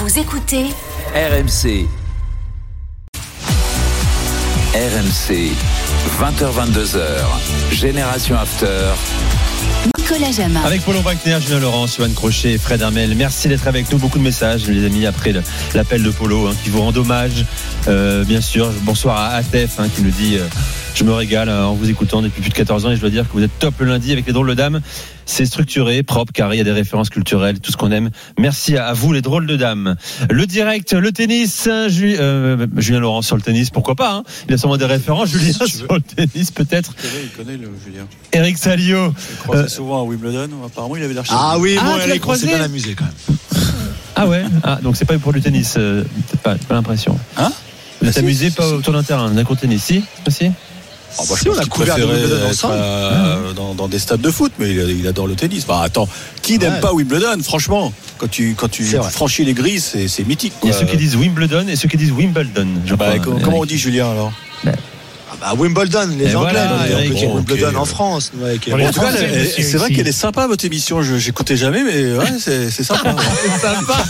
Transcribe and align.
Vous 0.00 0.18
écoutez 0.18 0.64
RMC. 1.14 1.86
RMC. 4.72 5.52
20h22h. 6.18 7.02
Génération 7.70 8.34
After. 8.38 8.94
Nicolas 9.98 10.32
Jamin. 10.32 10.62
Avec 10.62 10.80
Paulo 10.86 11.02
Wagner, 11.02 11.36
Julien 11.42 11.60
Laurent, 11.60 11.86
Johan 11.86 12.08
Crochet 12.14 12.52
et 12.52 12.58
Fred 12.58 12.80
Hermel. 12.80 13.14
Merci 13.14 13.48
d'être 13.48 13.68
avec 13.68 13.92
nous. 13.92 13.98
Beaucoup 13.98 14.16
de 14.16 14.24
messages, 14.24 14.66
les 14.68 14.86
amis, 14.86 15.04
après 15.04 15.34
l'appel 15.74 16.02
de 16.02 16.10
Polo, 16.10 16.46
hein, 16.46 16.54
qui 16.64 16.70
vous 16.70 16.80
rend 16.80 16.96
hommage. 16.96 17.44
Euh, 17.86 18.24
bien 18.24 18.40
sûr, 18.40 18.72
bonsoir 18.80 19.18
à 19.18 19.28
Atef, 19.34 19.80
hein, 19.80 19.88
qui 19.94 20.00
nous 20.00 20.12
dit 20.12 20.38
euh, 20.38 20.46
Je 20.94 21.04
me 21.04 21.12
régale 21.14 21.48
euh, 21.48 21.64
en 21.64 21.74
vous 21.74 21.88
écoutant 21.88 22.20
depuis 22.20 22.42
plus 22.42 22.50
de 22.50 22.54
14 22.54 22.84
ans 22.84 22.90
et 22.90 22.96
je 22.96 23.00
dois 23.00 23.08
dire 23.10 23.26
que 23.26 23.32
vous 23.32 23.42
êtes 23.42 23.58
top 23.58 23.74
le 23.78 23.86
lundi 23.86 24.12
avec 24.12 24.26
les 24.26 24.32
drôles 24.34 24.48
de 24.48 24.54
dames. 24.54 24.80
C'est 25.24 25.46
structuré, 25.46 26.02
propre, 26.02 26.32
car 26.32 26.52
il 26.52 26.58
y 26.58 26.60
a 26.60 26.64
des 26.64 26.72
références 26.72 27.08
culturelles, 27.08 27.58
tout 27.60 27.72
ce 27.72 27.76
qu'on 27.78 27.90
aime. 27.90 28.10
Merci 28.38 28.76
à, 28.76 28.92
vous, 28.92 29.12
les 29.12 29.22
drôles 29.22 29.46
de 29.46 29.56
dames. 29.56 29.96
Le 30.28 30.46
direct, 30.46 30.92
le 30.92 31.10
tennis, 31.12 31.68
hein, 31.70 31.88
Ju- 31.88 32.16
euh, 32.18 32.66
Julien 32.76 32.98
Laurent 33.00 33.22
sur 33.22 33.36
le 33.36 33.42
tennis, 33.42 33.70
pourquoi 33.70 33.94
pas 33.94 34.12
hein. 34.12 34.22
Il 34.48 34.54
a 34.54 34.58
sûrement 34.58 34.76
des 34.76 34.84
références, 34.84 35.28
Julien, 35.30 35.52
sur 35.66 35.94
le 35.94 36.00
tennis, 36.02 36.50
peut-être. 36.50 36.92
Il 37.22 37.30
connaît 37.30 37.56
le 37.56 37.70
Julien. 37.84 38.06
Eric 38.32 38.58
Salio. 38.58 39.14
Je 39.36 39.42
croisais 39.42 39.62
Euh, 39.64 39.68
souvent 39.68 40.00
à 40.00 40.04
Wimbledon. 40.04 40.48
Apparemment, 40.66 40.96
il 40.96 41.02
avait 41.04 41.14
l'air 41.14 41.22
Ah 41.30 41.56
oui, 41.58 41.76
Ah, 41.80 41.84
bon, 41.84 41.96
l'as 41.96 42.06
Eric, 42.08 42.10
on 42.10 42.12
s'est 42.12 42.18
croisé 42.20 42.46
bien 42.48 42.62
amusé 42.62 42.94
quand 42.94 43.04
même. 43.04 43.36
Ah 44.16 44.26
ouais 44.26 44.44
ah, 44.64 44.80
Donc 44.82 44.96
c'est 44.96 45.04
pas 45.06 45.16
pour 45.18 45.32
du 45.32 45.40
tennis, 45.40 45.76
euh, 45.78 46.02
peut-être 46.02 46.42
pas, 46.42 46.56
pas 46.56 46.74
l'impression. 46.74 47.16
Hein? 47.38 47.50
Vous 48.02 48.08
êtes 48.08 48.16
Ah, 48.16 48.20
si, 48.20 48.24
amusé 48.26 48.50
si, 48.50 48.56
pas 48.56 48.66
si. 48.66 48.72
autour 48.72 48.92
d'un 48.92 49.02
terrain, 49.04 49.30
d'un 49.30 49.44
côté 49.44 49.62
tennis, 49.62 49.84
si? 49.84 50.02
Aussi 50.26 50.50
Ah, 51.18 51.22
bah, 51.28 51.34
Si, 51.40 51.48
on 51.48 51.58
a 51.58 51.64
couvert 51.66 51.94
préférait 51.96 52.14
Wimbledon 52.22 52.48
ensemble. 52.48 52.74
euh, 52.76 53.52
dans, 53.52 53.74
dans 53.74 53.88
des 53.88 53.98
stades 53.98 54.20
de 54.20 54.30
foot, 54.30 54.52
mais 54.58 54.70
il, 54.70 55.00
il 55.00 55.06
adore 55.08 55.26
le 55.26 55.34
tennis. 55.34 55.66
Bah, 55.66 55.80
attends, 55.82 56.08
qui 56.42 56.58
n'aime 56.58 56.74
Ouais. 56.74 56.80
pas 56.80 56.92
Wimbledon, 56.92 57.42
franchement? 57.42 57.92
Quand 58.18 58.28
tu, 58.30 58.54
quand 58.56 58.68
franchis 59.10 59.44
les 59.44 59.54
grilles, 59.54 59.80
c'est 59.80 60.24
mythique. 60.26 60.52
Il 60.62 60.68
y 60.68 60.72
a 60.72 60.74
ceux 60.74 60.86
qui 60.86 60.96
disent 60.96 61.16
Wimbledon 61.16 61.66
et 61.68 61.76
ceux 61.76 61.88
qui 61.88 61.96
disent 61.96 62.12
Wimbledon. 62.12 62.68
Je 62.86 62.94
Bah, 62.94 63.18
crois, 63.18 63.36
comment 63.42 63.60
on 63.60 63.64
dit 63.64 63.78
Julien 63.78 64.10
alors? 64.10 64.32
Ah 64.66 64.70
bah 65.40 65.54
Wimbledon, 65.56 66.08
les 66.18 66.32
Et 66.32 66.34
Anglais. 66.36 66.52
voilà, 66.52 66.88
Eric. 66.88 67.12
on 67.28 67.36
Wimbledon 67.36 67.74
en 67.76 67.84
France. 67.84 68.30
tout 68.32 68.38
cas, 69.00 69.12
elle- 69.18 69.40
monsieur, 69.40 69.62
c'est 69.62 69.76
vrai 69.78 69.90
qu'elle 69.92 70.08
est 70.08 70.12
sympa 70.12 70.46
votre 70.46 70.64
émission. 70.64 71.02
Je 71.02 71.16
j'écoutais 71.18 71.56
jamais, 71.56 71.82
mais 71.82 72.12
ouais, 72.16 72.26
c'est 72.38 72.70
sympa. 72.70 73.14
C'est 73.42 73.60
sympa. 73.60 74.04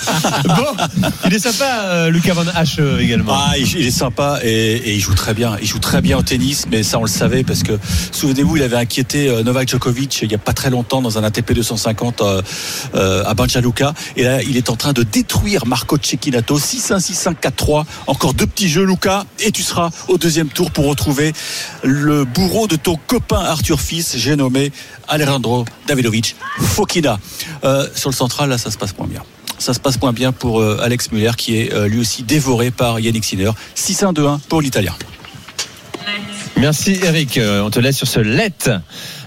bon, 0.44 1.10
il 1.26 1.34
est 1.34 1.38
sympa, 1.38 1.82
euh, 1.84 2.10
Lucas 2.10 2.34
Van 2.34 2.44
H 2.44 2.76
euh, 2.80 2.98
également. 2.98 3.32
Ah, 3.34 3.52
il, 3.58 3.66
il 3.78 3.86
est 3.86 3.90
sympa 3.90 4.38
et, 4.42 4.76
et 4.76 4.94
il 4.94 5.00
joue 5.00 5.14
très 5.14 5.34
bien. 5.34 5.56
Il 5.60 5.68
joue 5.68 5.78
très 5.78 6.00
bien 6.00 6.18
au 6.18 6.22
tennis, 6.22 6.66
mais 6.70 6.82
ça 6.82 6.98
on 6.98 7.02
le 7.04 7.08
savait 7.08 7.44
parce 7.44 7.62
que 7.62 7.72
souvenez-vous, 8.12 8.56
il 8.56 8.62
avait 8.62 8.76
inquiété 8.76 9.28
euh, 9.28 9.42
Novak 9.42 9.68
Djokovic 9.68 10.20
il 10.22 10.28
n'y 10.28 10.34
a 10.34 10.38
pas 10.38 10.52
très 10.52 10.70
longtemps 10.70 11.00
dans 11.02 11.18
un 11.18 11.24
ATP 11.24 11.52
250 11.52 12.20
euh, 12.22 12.42
euh, 12.94 13.22
à 13.24 13.34
Banja 13.34 13.60
Luka. 13.60 13.94
Et 14.16 14.24
là, 14.24 14.42
il 14.42 14.56
est 14.56 14.70
en 14.70 14.76
train 14.76 14.92
de 14.92 15.02
détruire 15.02 15.66
Marco 15.66 15.96
Cecchinato 16.00 16.58
6-1, 16.58 16.98
6-1, 16.98 17.34
4-3. 17.36 17.84
Encore 18.06 18.34
deux 18.34 18.46
petits 18.46 18.68
jeux, 18.68 18.84
Luca, 18.84 19.24
et 19.38 19.50
tu 19.52 19.62
seras 19.62 19.90
au 20.08 20.18
deuxième 20.18 20.48
tour 20.48 20.70
pour 20.70 20.86
retrouver 20.86 21.19
le 21.82 22.24
bourreau 22.24 22.66
de 22.66 22.76
ton 22.76 22.96
copain 23.06 23.40
Arthur 23.40 23.80
Fils. 23.80 24.16
J'ai 24.16 24.36
nommé 24.36 24.72
Alejandro 25.08 25.64
Davidovic 25.86 26.36
Fokina. 26.58 27.18
Euh, 27.64 27.86
sur 27.94 28.10
le 28.10 28.14
central, 28.14 28.50
là, 28.50 28.58
ça 28.58 28.70
se 28.70 28.78
passe 28.78 28.96
moins 28.96 29.08
bien 29.08 29.22
ça 29.60 29.74
se 29.74 29.80
passe 29.80 30.00
moins 30.00 30.12
bien 30.12 30.32
pour 30.32 30.60
euh, 30.60 30.78
Alex 30.82 31.12
Muller 31.12 31.32
qui 31.36 31.58
est 31.58 31.72
euh, 31.72 31.86
lui 31.86 32.00
aussi 32.00 32.22
dévoré 32.22 32.70
par 32.70 32.98
Yannick 32.98 33.24
Sinner. 33.24 33.50
6-1-2-1 33.76 34.40
pour 34.48 34.62
l'Italien. 34.62 34.94
Merci 36.60 37.00
Eric, 37.02 37.38
Euh, 37.38 37.62
on 37.62 37.70
te 37.70 37.80
laisse 37.80 37.96
sur 37.96 38.06
ce 38.06 38.20
let. 38.20 38.68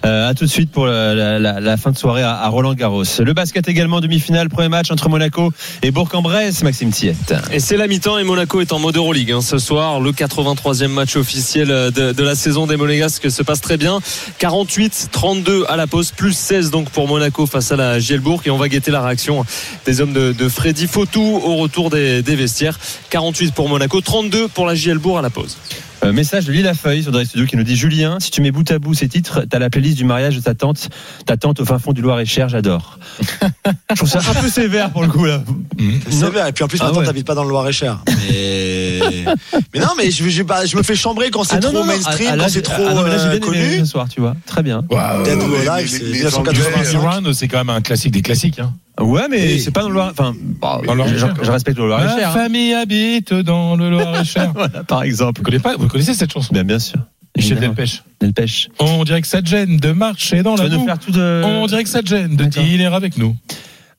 Euh, 0.05 0.29
à 0.29 0.35
tout 0.35 0.45
de 0.45 0.49
suite 0.49 0.69
pour 0.69 0.85
la, 0.85 1.77
fin 1.77 1.89
de 1.89 1.97
soirée 1.97 2.21
à, 2.21 2.47
Roland 2.47 2.75
Garros. 2.75 3.03
Le 3.19 3.33
basket 3.33 3.67
également 3.67 4.01
demi-finale, 4.01 4.49
premier 4.49 4.69
match 4.69 4.91
entre 4.91 5.09
Monaco 5.09 5.51
et 5.81 5.89
Bourg-en-Bresse, 5.89 6.61
Maxime 6.61 6.91
Tiette. 6.91 7.33
Et 7.51 7.59
c'est 7.59 7.75
la 7.77 7.88
mi-temps 7.88 8.19
et 8.19 8.23
Monaco 8.23 8.61
est 8.61 8.71
en 8.71 8.77
mode 8.77 8.97
Euroleague 8.97 9.31
hein. 9.31 9.41
ce 9.41 9.57
soir. 9.57 9.99
Le 9.99 10.11
83e 10.11 10.89
match 10.89 11.16
officiel 11.16 11.69
de, 11.69 12.11
de 12.11 12.23
la 12.23 12.35
saison 12.35 12.67
des 12.67 12.77
Monégasques 12.77 13.31
se 13.31 13.41
passe 13.41 13.61
très 13.61 13.77
bien. 13.77 14.00
48-32 14.39 15.65
à 15.67 15.75
la 15.75 15.88
pause, 15.88 16.11
plus 16.11 16.33
16 16.33 16.69
donc 16.69 16.91
pour 16.91 17.07
Monaco 17.07 17.47
face 17.47 17.71
à 17.71 17.75
la 17.75 18.00
Gielbourg. 18.00 18.44
Et 18.45 18.51
on 18.51 18.57
va 18.57 18.67
guetter 18.67 18.91
la 18.91 19.01
réaction 19.01 19.44
des 19.88 20.01
hommes 20.01 20.13
de, 20.13 20.33
de 20.33 20.50
Freddy 20.50 20.85
Fautou 20.85 21.41
au 21.44 21.55
retour 21.55 21.89
des, 21.89 22.21
des 22.21 22.35
vestiaires. 22.35 22.77
48 23.09 23.55
pour 23.55 23.69
Monaco, 23.69 24.01
32 24.01 24.50
pour 24.50 24.67
la 24.67 24.75
Gielbourg 24.75 25.17
à 25.17 25.23
la 25.23 25.31
pause. 25.31 25.57
Euh, 26.03 26.11
message 26.11 26.45
de 26.45 26.51
Lila 26.51 26.73
Feuille 26.73 27.01
sur 27.03 27.11
Direct 27.11 27.29
Studio 27.29 27.45
qui 27.47 27.55
nous 27.55 27.63
dit 27.63 27.77
Julien, 27.77 28.17
si 28.19 28.29
tu 28.29 28.41
mets 28.41 28.51
bout 28.51 28.69
à 28.71 28.77
bout 28.79 28.93
ces 28.93 29.07
titres, 29.07 29.45
t'as 29.49 29.57
la 29.59 29.69
playlist 29.69 29.95
du 29.97 30.03
mariage 30.03 30.35
de 30.35 30.41
ta 30.41 30.53
tante, 30.53 30.89
ta 31.25 31.37
tante 31.37 31.61
au 31.61 31.65
fin 31.65 31.79
fond 31.79 31.93
du 31.93 32.01
Loir-et-Cher, 32.01 32.49
j'adore. 32.49 32.99
Je 33.89 33.95
trouve 33.95 34.09
ça 34.09 34.19
un 34.19 34.33
peu 34.41 34.49
sévère 34.49 34.91
pour 34.91 35.01
le 35.03 35.07
coup 35.07 35.23
là. 35.25 35.41
C'est 36.09 36.25
vrai. 36.25 36.49
Et 36.49 36.51
puis 36.51 36.63
en 36.63 36.67
plus, 36.67 36.79
Ah 36.81 36.85
maintenant, 36.85 36.99
ouais. 36.99 37.05
t'habites 37.05 37.25
pas 37.27 37.35
dans 37.35 37.43
le 37.43 37.49
Loir-et-Cher. 37.49 37.99
Mais... 38.29 38.99
mais 39.73 39.79
non, 39.79 39.89
mais 39.97 40.11
je, 40.11 40.27
je, 40.27 40.43
bah, 40.43 40.65
je 40.65 40.75
me 40.75 40.83
fais 40.83 40.95
chambrer 40.95 41.31
quand 41.31 41.45
c'est 41.45 41.55
Ah 41.55 41.59
trop 41.59 41.71
non, 41.71 41.79
non. 41.81 41.85
mainstream, 41.85 42.27
Ah, 42.31 42.35
là, 42.35 42.43
quand 42.43 42.49
c'est 42.49 42.55
j'ai- 42.55 42.61
trop 42.63 42.83
ah 42.85 42.93
non, 42.93 43.03
là, 43.03 43.17
j'ai 43.17 43.23
euh, 43.25 43.29
bien 43.29 43.31
aimé 43.31 43.39
connu. 43.39 43.79
ce 43.79 43.85
soir, 43.85 44.07
tu 44.09 44.19
vois. 44.19 44.35
Très 44.45 44.61
bien. 44.63 44.81
Dead 44.81 45.41
Anglais, 45.41 45.85
1985. 45.85 46.99
Run, 47.01 47.33
c'est 47.33 47.47
quand 47.47 47.59
même 47.59 47.69
un 47.69 47.81
classique 47.81 48.11
des 48.11 48.21
classiques. 48.21 48.59
Hein. 48.59 48.73
Ouais, 49.03 49.27
mais 49.29 49.59
c'est 49.59 49.71
pas 49.71 49.81
dans 49.81 49.89
le 49.89 49.93
Loir. 49.95 50.09
Enfin, 50.11 50.33
bah, 50.61 50.81
Dans 50.85 50.95
le 50.95 51.03
je, 51.07 51.25
je 51.41 51.51
respecte 51.51 51.77
le 51.77 51.83
Ma 51.87 51.97
Loir-et-Cher. 52.03 52.29
hein. 52.29 52.33
famille 52.33 52.73
habite 52.73 53.33
dans 53.33 53.75
le 53.75 53.89
Loir-et-Cher. 53.89 54.51
Voilà, 54.55 54.83
par 54.83 55.03
exemple. 55.03 55.39
vous, 55.41 55.43
connaissez 55.45 55.63
pas, 55.63 55.75
vous 55.77 55.87
connaissez 55.87 56.13
cette 56.13 56.31
chanson? 56.31 56.53
Bien, 56.53 56.63
bien 56.63 56.79
sûr. 56.79 56.99
Michel. 57.35 57.59
Delpech. 57.59 58.03
Delpech. 58.21 58.69
On 58.79 59.03
dirait 59.03 59.21
que 59.21 59.27
ça 59.27 59.41
te 59.41 59.47
gêne 59.47 59.77
de 59.77 59.91
marcher 59.91 60.43
dans 60.43 60.55
Tu 60.55 60.63
la 60.63 60.69
boue. 60.77 60.85
faire 60.85 60.99
tout 60.99 61.11
de. 61.11 61.41
On 61.43 61.65
dirait 61.67 61.83
que 61.83 61.89
ça 61.89 62.01
te 62.03 62.07
gêne 62.07 62.35
de 62.35 62.45
dîner 62.45 62.85
avec 62.85 63.17
nous. 63.17 63.35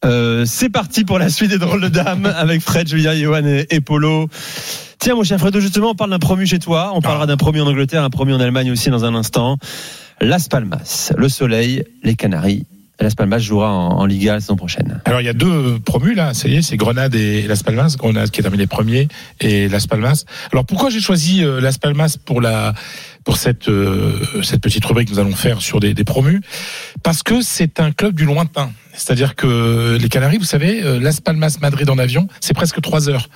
Euh, 0.04 0.44
c'est 0.46 0.68
parti 0.68 1.04
pour 1.04 1.18
la 1.18 1.30
suite 1.30 1.50
des 1.50 1.58
drôles 1.58 1.80
de 1.80 1.88
dames 1.88 2.26
avec 2.36 2.60
Fred, 2.60 2.86
Julien, 2.86 3.14
Johan 3.14 3.44
et, 3.44 3.66
et 3.70 3.80
Polo. 3.80 4.28
Tiens, 4.98 5.14
mon 5.16 5.24
cher 5.24 5.38
Fredo, 5.38 5.60
justement, 5.60 5.90
on 5.90 5.94
parle 5.94 6.10
d'un 6.10 6.18
promu 6.18 6.46
chez 6.46 6.58
toi. 6.58 6.92
On 6.94 7.00
parlera 7.00 7.26
d'un 7.26 7.36
promu 7.36 7.60
en 7.60 7.66
Angleterre, 7.66 8.04
un 8.04 8.10
promu 8.10 8.32
en 8.34 8.40
Allemagne 8.40 8.70
aussi 8.70 8.90
dans 8.90 9.04
un 9.04 9.14
instant. 9.14 9.56
Las 10.20 10.48
Palmas, 10.48 11.12
le 11.16 11.28
Soleil, 11.28 11.82
les 12.04 12.14
Canaries. 12.14 12.66
Las 13.00 13.14
Palmas 13.14 13.40
jouera 13.40 13.70
en, 13.72 14.06
Liga 14.06 14.34
la 14.34 14.40
saison 14.40 14.56
prochaine. 14.56 15.00
Alors 15.04 15.20
il 15.20 15.24
y 15.24 15.28
a 15.28 15.32
deux 15.32 15.78
promus 15.80 16.14
là, 16.14 16.32
ça 16.32 16.48
y 16.48 16.56
est, 16.56 16.62
c'est 16.62 16.76
Grenade 16.76 17.14
et 17.14 17.42
Las 17.42 17.62
Palmas. 17.62 17.96
Grenade 17.98 18.30
qui 18.30 18.40
a 18.40 18.42
terminé 18.42 18.66
premier 18.66 19.08
et 19.40 19.68
Las 19.68 19.86
Palmas. 19.86 20.24
Alors 20.52 20.64
pourquoi 20.64 20.90
j'ai 20.90 21.00
choisi 21.00 21.42
euh, 21.42 21.60
Las 21.60 21.78
Palmas 21.78 22.16
pour 22.24 22.40
la 22.40 22.74
pour 23.24 23.36
cette 23.36 23.68
euh, 23.68 24.20
cette 24.42 24.60
petite 24.60 24.84
rubrique 24.84 25.08
que 25.08 25.14
nous 25.14 25.18
allons 25.18 25.34
faire 25.34 25.60
sur 25.60 25.80
des, 25.80 25.92
des 25.92 26.04
promus? 26.04 26.40
Parce 27.02 27.22
que 27.22 27.42
c'est 27.42 27.80
un 27.80 27.90
club 27.90 28.14
du 28.14 28.24
lointain. 28.24 28.70
C'est-à-dire 28.92 29.34
que 29.34 29.98
les 30.00 30.08
Canaries, 30.08 30.38
vous 30.38 30.44
savez, 30.44 30.82
euh, 30.84 31.00
Las 31.00 31.20
Palmas 31.20 31.56
Madrid 31.60 31.90
en 31.90 31.98
avion, 31.98 32.28
c'est 32.40 32.54
presque 32.54 32.80
trois 32.80 33.08
heures. 33.08 33.28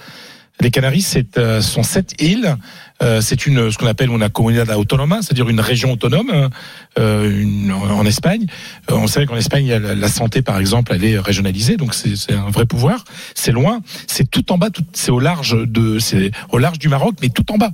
Les 0.60 0.70
Canaries, 0.70 1.02
c'est 1.02 1.38
euh, 1.38 1.60
sont 1.60 1.82
sept 1.84 2.20
îles. 2.20 2.56
Euh, 3.00 3.20
c'est 3.20 3.46
une 3.46 3.70
ce 3.70 3.78
qu'on 3.78 3.86
appelle 3.86 4.10
una 4.10 4.28
comunidad 4.28 4.68
autónoma, 4.70 5.22
c'est-à-dire 5.22 5.48
une 5.48 5.60
région 5.60 5.92
autonome 5.92 6.50
euh, 6.98 7.40
une- 7.40 7.70
en 7.72 8.04
Espagne. 8.04 8.46
Euh, 8.90 8.94
on 8.96 9.06
sait 9.06 9.24
qu'en 9.26 9.36
Espagne, 9.36 9.72
la, 9.72 10.08
santé, 10.08 10.42
par 10.42 10.58
exemple, 10.58 10.92
elle 10.94 11.04
est 11.04 11.16
régionalisée, 11.18 11.76
donc 11.76 11.94
c'est 11.94 12.32
un 12.32 12.50
vrai 12.50 12.66
pouvoir. 12.66 13.04
C'est 13.36 13.52
loin, 13.52 13.80
c'est 14.08 14.28
tout 14.28 14.50
en 14.50 14.58
bas, 14.58 14.70
c'est 14.94 15.12
au 15.12 15.20
large 15.20 15.56
de, 15.64 16.00
c'est 16.00 16.32
au 16.50 16.58
large 16.58 16.80
du 16.80 16.88
Maroc, 16.88 17.14
mais 17.22 17.28
tout 17.28 17.50
en 17.52 17.56
bas. 17.58 17.70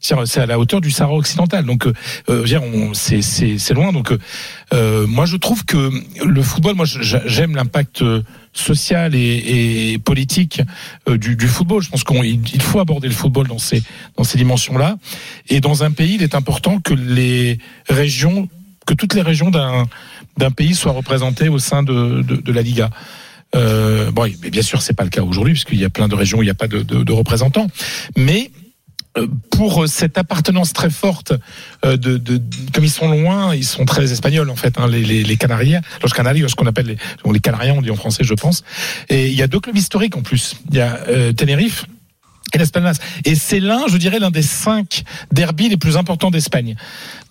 C'est 0.00 0.40
à 0.40 0.46
la 0.46 0.58
hauteur 0.58 0.80
du 0.80 0.90
Sahara 0.90 1.14
occidental, 1.14 1.66
donc 1.66 1.86
euh, 1.86 1.92
euh, 2.30 2.92
c'est 2.94 3.74
loin. 3.74 3.92
Donc, 3.92 4.12
euh, 4.12 4.18
euh, 4.72 5.06
moi, 5.06 5.26
je 5.26 5.36
trouve 5.36 5.66
que 5.66 5.90
le 6.24 6.42
football, 6.42 6.74
moi, 6.74 6.86
j'aime 6.86 7.54
l'impact 7.54 8.00
euh, 8.00 8.22
social 8.54 9.14
et, 9.14 9.92
et 9.92 9.98
politique 9.98 10.62
du, 11.06 11.36
du 11.36 11.46
football. 11.46 11.82
Je 11.82 11.90
pense 11.90 12.02
qu'il 12.02 12.40
il 12.54 12.62
faut 12.62 12.80
aborder 12.80 13.08
le 13.08 13.14
football 13.14 13.46
dans 13.46 13.58
ces 13.58 13.82
dans 14.16 14.24
ces 14.24 14.38
dimensions-là. 14.38 14.96
Et 15.48 15.60
dans 15.60 15.84
un 15.84 15.90
pays, 15.90 16.14
il 16.14 16.22
est 16.22 16.34
important 16.34 16.80
que 16.80 16.94
les 16.94 17.58
régions, 17.88 18.48
que 18.86 18.94
toutes 18.94 19.14
les 19.14 19.22
régions 19.22 19.50
d'un 19.50 20.50
pays 20.50 20.74
soient 20.74 20.92
représentées 20.92 21.50
au 21.50 21.58
sein 21.58 21.82
de, 21.82 22.22
de, 22.22 22.36
de 22.36 22.52
la 22.52 22.62
Liga. 22.62 22.88
Euh, 23.54 24.10
bon, 24.12 24.30
mais 24.42 24.50
bien 24.50 24.62
sûr, 24.62 24.80
c'est 24.80 24.94
pas 24.94 25.04
le 25.04 25.10
cas 25.10 25.22
aujourd'hui, 25.22 25.52
puisqu'il 25.52 25.78
y 25.78 25.84
a 25.84 25.90
plein 25.90 26.08
de 26.08 26.14
régions 26.14 26.38
où 26.38 26.42
il 26.42 26.46
n'y 26.46 26.50
a 26.50 26.54
pas 26.54 26.68
de, 26.68 26.82
de, 26.82 27.02
de 27.02 27.12
représentants. 27.12 27.66
Mais 28.16 28.50
pour 29.50 29.88
cette 29.88 30.18
appartenance 30.18 30.72
très 30.72 30.90
forte 30.90 31.32
euh, 31.84 31.96
de, 31.96 32.16
de, 32.16 32.40
comme 32.72 32.84
ils 32.84 32.90
sont 32.90 33.08
loin, 33.08 33.54
ils 33.54 33.64
sont 33.64 33.84
très 33.84 34.12
espagnols 34.12 34.50
en 34.50 34.56
fait, 34.56 34.78
hein, 34.78 34.86
les, 34.86 35.02
les, 35.02 35.22
les 35.22 35.36
Canariens, 35.36 35.80
los 36.02 36.10
Canarios, 36.10 36.48
ce 36.48 36.54
qu'on 36.54 36.66
appelle 36.66 36.86
les, 36.86 37.32
les 37.32 37.40
Canariens, 37.40 37.74
on 37.76 37.82
dit 37.82 37.90
en 37.90 37.96
français, 37.96 38.24
je 38.24 38.34
pense. 38.34 38.64
Et 39.08 39.28
il 39.28 39.34
y 39.34 39.42
a 39.42 39.46
deux 39.46 39.60
clubs 39.60 39.76
historiques 39.76 40.16
en 40.16 40.22
plus. 40.22 40.56
Il 40.70 40.76
y 40.76 40.80
a 40.80 41.00
euh, 41.08 41.32
Tenerife 41.32 41.86
et 42.52 42.58
Las. 42.58 42.98
Et 43.24 43.34
c'est 43.34 43.60
l'un, 43.60 43.86
je 43.86 43.96
dirais, 43.96 44.18
l'un 44.18 44.30
des 44.30 44.42
cinq 44.42 45.04
derbys 45.32 45.68
les 45.68 45.76
plus 45.76 45.96
importants 45.96 46.30
d'Espagne. 46.30 46.74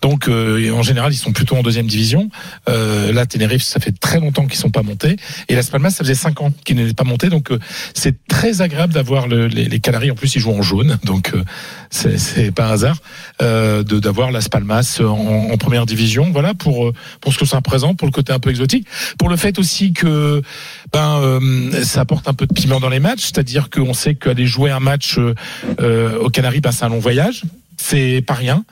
Donc, 0.00 0.28
euh, 0.28 0.72
en 0.72 0.82
général, 0.82 1.12
ils 1.12 1.16
sont 1.16 1.32
plutôt 1.32 1.56
en 1.56 1.62
deuxième 1.62 1.86
division. 1.86 2.30
Euh, 2.68 3.12
là, 3.12 3.26
Tenerife, 3.26 3.62
ça 3.62 3.80
fait 3.80 3.92
très 3.92 4.18
longtemps 4.18 4.46
qu'ils 4.46 4.58
sont 4.58 4.70
pas 4.70 4.82
montés. 4.82 5.16
Et 5.48 5.54
Las 5.54 5.68
Palmas, 5.68 5.90
ça 5.90 6.04
faisait 6.04 6.14
cinq 6.14 6.40
ans 6.40 6.52
qu'ils 6.64 6.76
n'étaient 6.76 6.94
pas 6.94 7.04
montés. 7.04 7.28
Donc, 7.28 7.50
euh, 7.50 7.58
c'est 7.94 8.16
très 8.28 8.62
agréable 8.62 8.94
d'avoir 8.94 9.28
le, 9.28 9.46
les, 9.46 9.66
les 9.66 9.80
Canaries. 9.80 10.10
En 10.10 10.14
plus, 10.14 10.34
ils 10.36 10.40
jouent 10.40 10.54
en 10.54 10.62
jaune. 10.62 10.98
Donc, 11.04 11.32
euh, 11.34 11.44
c'est 11.90 12.18
c'est 12.18 12.52
pas 12.52 12.68
un 12.68 12.72
hasard 12.72 12.96
euh, 13.42 13.82
de 13.82 13.98
d'avoir 13.98 14.30
Las 14.30 14.48
Palmas 14.48 15.00
en, 15.00 15.50
en 15.52 15.56
première 15.58 15.84
division. 15.86 16.30
Voilà 16.32 16.54
pour 16.54 16.88
euh, 16.88 16.94
pour 17.20 17.34
ce 17.34 17.38
que 17.38 17.44
ça 17.44 17.56
représente, 17.56 17.98
pour 17.98 18.06
le 18.06 18.12
côté 18.12 18.32
un 18.32 18.38
peu 18.38 18.50
exotique, 18.50 18.86
pour 19.18 19.28
le 19.28 19.36
fait 19.36 19.58
aussi 19.58 19.92
que 19.92 20.40
ben 20.92 21.20
euh, 21.20 21.84
ça 21.84 22.00
apporte 22.00 22.26
un 22.28 22.34
peu 22.34 22.46
de 22.46 22.54
piment 22.54 22.80
dans 22.80 22.88
les 22.88 23.00
matchs. 23.00 23.22
C'est-à-dire 23.22 23.68
qu'on 23.68 23.92
sait 23.92 24.14
qu'aller 24.14 24.46
jouer 24.46 24.70
un 24.70 24.80
match 24.80 24.99
euh, 25.18 25.34
euh, 25.80 26.18
aux 26.18 26.30
c'est 26.72 26.84
un 26.84 26.88
long 26.88 26.98
voyage. 26.98 27.42
C'est 27.76 28.22
pas 28.26 28.34
rien. 28.34 28.64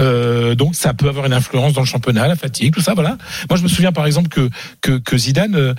Euh, 0.00 0.54
donc 0.54 0.74
ça 0.74 0.94
peut 0.94 1.08
avoir 1.08 1.26
une 1.26 1.32
influence 1.32 1.72
dans 1.72 1.80
le 1.80 1.86
championnat, 1.86 2.26
la 2.26 2.36
fatigue, 2.36 2.74
tout 2.74 2.80
ça, 2.80 2.94
voilà. 2.94 3.18
Moi, 3.48 3.58
je 3.58 3.62
me 3.62 3.68
souviens 3.68 3.92
par 3.92 4.06
exemple 4.06 4.28
que 4.28 4.48
que, 4.80 4.98
que 4.98 5.16
Zidane, 5.16 5.54
euh, 5.54 5.74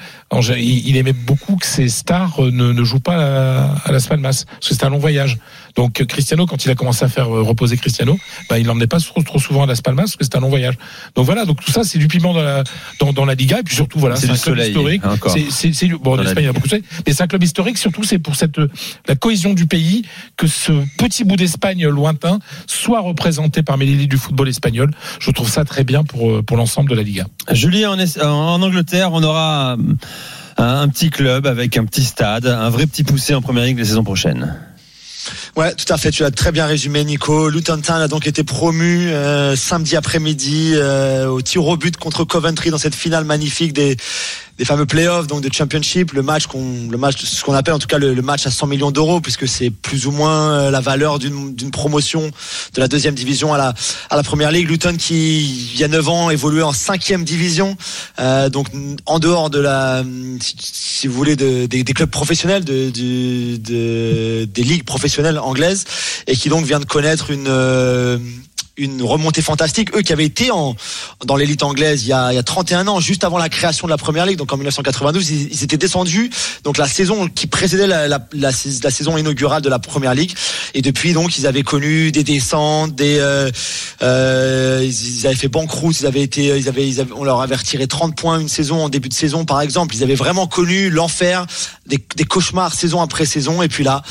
il, 0.58 0.96
aimait 0.98 1.14
beaucoup 1.14 1.56
que 1.56 1.66
ses 1.66 1.90
stars 1.90 2.44
euh, 2.44 2.52
ne, 2.52 2.72
ne 2.72 2.84
jouent 2.84 3.00
pas 3.00 3.16
à, 3.16 3.76
à 3.86 3.92
Las 3.92 4.08
Palmas, 4.08 4.46
parce 4.46 4.70
que 4.70 4.74
c'était 4.74 4.86
un 4.86 4.90
long 4.90 5.00
voyage. 5.00 5.38
Donc 5.76 6.04
Cristiano, 6.06 6.46
quand 6.46 6.66
il 6.66 6.72
a 6.72 6.76
commencé 6.76 7.06
à 7.06 7.08
faire 7.08 7.30
reposer 7.30 7.78
Cristiano, 7.78 8.20
bah, 8.50 8.60
il 8.60 8.66
l'emmenait 8.66 8.88
pas 8.88 9.00
trop, 9.00 9.24
trop 9.24 9.40
souvent 9.40 9.64
à 9.64 9.66
Las 9.66 9.82
Palmas 9.82 10.04
parce 10.04 10.18
que 10.18 10.26
c'était 10.26 10.38
un 10.38 10.42
long 10.42 10.50
voyage. 10.50 10.76
Donc 11.16 11.26
voilà, 11.26 11.46
donc 11.46 11.64
tout 11.64 11.72
ça 11.72 11.84
c'est 11.84 11.98
du 11.98 12.08
piment 12.08 12.34
dans 12.34 12.42
la 12.42 12.64
dans, 13.00 13.14
dans 13.14 13.26
la 13.26 13.36
Liga 13.36 13.60
et 13.60 13.64
puis 13.64 13.76
surtout 13.76 13.98
voilà, 13.98 14.18
C'est 14.18 14.26
un 14.30 14.36
club 14.36 14.58
soleil, 14.58 14.70
historique. 14.70 15.02
C'est 15.50 15.88
bon 15.94 16.18
en 16.18 16.22
Espagne 16.22 16.44
il 16.44 16.48
y 16.48 16.50
a 16.50 16.54
beaucoup 16.54 16.68
de 16.68 16.72
soleil, 16.72 16.86
mais 17.08 17.14
c'est 17.14 17.24
un 17.24 17.28
club 17.28 17.44
historique 17.44 17.78
surtout 17.78 18.04
c'est 18.04 18.20
pour 18.20 18.36
cette 18.36 18.60
la 19.08 19.16
cohésion 19.16 19.54
du 19.54 19.66
pays 19.66 20.04
que 20.36 20.48
ce 20.48 20.74
petit 20.98 21.24
bout 21.24 21.38
d'Espagne 21.38 21.88
lointain 21.88 22.40
soit 22.68 23.00
représenté 23.00 23.64
parmi 23.64 23.86
l'élite 23.86 24.11
du 24.12 24.18
football 24.18 24.50
espagnol. 24.50 24.92
Je 25.20 25.32
trouve 25.32 25.50
ça 25.50 25.66
très 25.66 25.84
bien 25.84 26.04
pour 26.04 26.30
euh, 26.30 26.42
pour 26.44 26.58
l'ensemble 26.58 26.90
de 26.90 26.96
la 26.96 27.04
Liga. 27.04 27.26
Julien, 27.52 27.98
en, 28.22 28.62
Angleterre, 28.62 29.10
on 29.14 29.24
aura 29.24 29.74
un, 29.74 29.78
un 30.58 30.88
petit 30.90 31.10
club 31.10 31.48
avec 31.48 31.78
un 31.78 31.86
petit 31.86 32.04
stade, 32.04 32.46
un 32.46 32.70
vrai 32.70 32.86
petit 32.86 33.04
poussé 33.04 33.34
en 33.34 33.42
première 33.42 33.64
ligue 33.64 33.80
la 33.80 33.86
saison 33.86 34.04
prochaine. 34.04 34.56
Ouais, 35.56 35.74
tout 35.76 35.92
à 35.94 35.98
fait. 35.98 36.12
Tu 36.12 36.24
l'as 36.24 36.32
très 36.32 36.52
bien 36.52 36.66
résumé, 36.66 37.04
Nico. 37.04 37.50
Luton 37.50 37.82
Town 37.82 38.02
a 38.02 38.08
donc 38.08 38.28
été 38.28 38.44
promu 38.44 39.10
euh, 39.10 39.56
samedi 39.56 39.96
après-midi 39.96 40.74
euh, 40.76 41.28
au 41.28 41.42
tir 41.42 41.66
au 41.66 41.78
but 41.78 41.98
contre 41.98 42.24
Coventry 42.24 42.70
dans 42.70 42.78
cette 42.78 42.96
finale 42.96 43.26
magnifique 43.26 43.74
des 43.74 43.98
des 44.62 44.66
fameux 44.66 44.86
playoffs 44.86 45.26
donc 45.26 45.42
de 45.42 45.52
Championship. 45.52 46.14
Le 46.14 46.22
match 46.22 46.46
qu'on 46.46 46.88
le 46.88 46.98
match 47.00 47.24
ce 47.26 47.44
qu'on 47.44 47.56
appelle 47.56 47.74
en 47.74 47.80
tout 47.80 47.88
cas 47.88 47.98
le, 47.98 48.14
le 48.14 48.22
match 48.22 48.46
à 48.46 48.52
100 48.52 48.68
millions 48.68 48.92
d'euros 48.92 49.20
puisque 49.20 49.48
c'est 49.48 49.72
plus 49.72 50.06
ou 50.06 50.12
moins 50.12 50.52
euh, 50.52 50.70
la 50.70 50.82
valeur 50.82 51.18
d'une 51.18 51.56
d'une 51.56 51.72
promotion 51.72 52.30
de 52.76 52.80
la 52.80 52.88
deuxième 52.88 53.16
division 53.16 53.56
à 53.56 53.58
la 53.58 53.74
à 54.12 54.16
la 54.16 54.22
première 54.22 54.52
ligue. 54.52 54.70
Luton 54.70 54.98
qui 54.98 55.72
il 55.74 55.80
y 55.80 55.84
a 55.84 55.88
9 55.88 56.10
ans 56.10 56.30
évoluait 56.30 56.62
en 56.62 56.74
cinquième 56.74 57.24
division, 57.24 57.76
euh, 58.20 58.50
donc 58.50 58.68
en 59.08 59.18
dehors 59.18 59.50
de 59.50 59.58
la 59.60 60.04
si, 60.40 61.08
vous 61.08 61.16
voulez 61.16 61.36
de, 61.36 61.66
des, 61.66 61.84
clubs 61.84 62.12
professionnels 62.12 62.64
de, 62.64 62.92
du- 62.92 63.58
de 63.58 64.46
des 64.46 64.64
ligues 64.64 64.84
professionnelles 64.86 65.40
anglaises 65.40 65.86
et 66.28 66.36
qui 66.36 66.50
donc 66.50 66.66
vient 66.68 66.80
de 66.80 66.86
connaître 66.86 67.32
une 67.32 67.48
euh, 67.48 68.20
une 68.84 69.02
remontée 69.04 69.42
fantastique. 69.42 69.96
Eux 69.96 70.02
qui 70.02 70.14
avaient 70.14 70.26
été 70.26 70.52
en, 70.52 70.76
dans 71.26 71.36
l'élite 71.36 71.64
anglaise 71.64 72.04
il 72.04 72.10
y, 72.10 72.14
a, 72.14 72.32
il 72.32 72.36
y 72.36 72.40
a 72.40 72.44
31 72.44 72.88
ans, 72.88 73.00
juste 73.00 73.24
avant 73.24 73.38
la 73.38 73.50
création 73.50 73.88
de 73.88 73.92
la 73.92 73.98
première 73.98 74.26
ligue, 74.26 74.38
donc 74.38 74.52
en 74.52 74.58
1992, 74.58 75.30
ils, 75.30 75.64
étaient 75.64 75.78
descendus. 75.78 76.30
Donc 76.64 76.78
la 76.78 76.88
saison 76.88 77.28
qui 77.28 77.48
précédait 77.48 77.88
la, 77.88 78.08
la, 78.08 78.20
la, 78.34 78.50
la 78.84 78.92
saison 78.92 79.18
inaugurale 79.18 79.62
de 79.62 79.70
la 79.70 79.80
première 79.80 80.14
ligue. 80.16 80.34
Et 80.74 80.82
depuis, 80.82 81.14
donc, 81.14 81.38
ils 81.38 81.48
avaient 81.48 81.64
connu 81.64 82.12
des 82.12 82.24
descentes, 82.24 82.96
des, 82.96 83.18
euh, 83.20 83.52
euh, 84.02 84.82
ils, 84.84 85.20
ils 85.20 85.28
avaient 85.28 85.36
fait 85.36 85.48
banqueroute, 85.48 86.00
ils 86.00 86.06
avaient 86.06 86.22
été, 86.22 86.58
ils 86.58 86.68
avaient, 86.70 86.88
ils 86.88 87.00
avaient- 87.00 87.14
on 87.16 87.24
leur 87.24 87.42
avait 87.42 87.56
retiré 87.56 87.88
30 87.88 88.16
points 88.16 88.40
une 88.40 88.50
saison 88.50 88.84
en 88.84 88.90
début 88.90 89.10
de 89.10 89.14
saison, 89.14 89.46
par 89.46 89.62
exemple. 89.62 89.96
Ils 89.96 90.04
avaient 90.04 90.16
vraiment 90.16 90.48
connu 90.48 90.90
l'enfer, 90.90 91.46
des, 91.88 92.00
des 92.16 92.24
cauchemars 92.24 92.74
saison 92.74 93.02
après 93.02 93.26
saison. 93.26 93.62
Et 93.62 93.68
puis 93.68 93.84
là, 93.84 94.02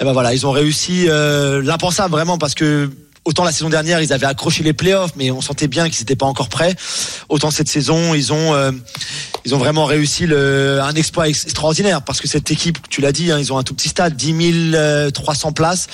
eh 0.00 0.04
ben 0.04 0.12
voilà, 0.12 0.34
ils 0.34 0.46
ont 0.46 0.50
réussi 0.52 1.06
euh, 1.08 1.62
l'impensable 1.62 2.12
vraiment 2.12 2.38
parce 2.38 2.54
que 2.54 2.90
Autant 3.26 3.44
la 3.44 3.52
saison 3.52 3.68
dernière, 3.68 4.00
ils 4.00 4.12
avaient 4.12 4.26
accroché 4.26 4.62
les 4.62 4.72
playoffs, 4.72 5.12
mais 5.16 5.30
on 5.30 5.42
sentait 5.42 5.68
bien 5.68 5.90
qu'ils 5.90 6.00
n'étaient 6.00 6.16
pas 6.16 6.26
encore 6.26 6.48
prêts. 6.48 6.74
Autant 7.28 7.50
cette 7.50 7.68
saison, 7.68 8.14
ils 8.14 8.32
ont, 8.32 8.54
euh, 8.54 8.72
ils 9.50 9.54
ont 9.54 9.58
vraiment 9.58 9.84
réussi 9.84 10.26
le, 10.26 10.80
un 10.80 10.94
exploit 10.94 11.28
ex- 11.28 11.44
extraordinaire 11.44 12.02
parce 12.02 12.20
que 12.20 12.28
cette 12.28 12.50
équipe, 12.52 12.78
tu 12.88 13.00
l'as 13.00 13.10
dit, 13.10 13.32
hein, 13.32 13.38
ils 13.40 13.52
ont 13.52 13.58
un 13.58 13.62
tout 13.64 13.74
petit 13.74 13.88
stade, 13.88 14.14
10 14.14 14.76
300 15.12 15.52
places 15.52 15.88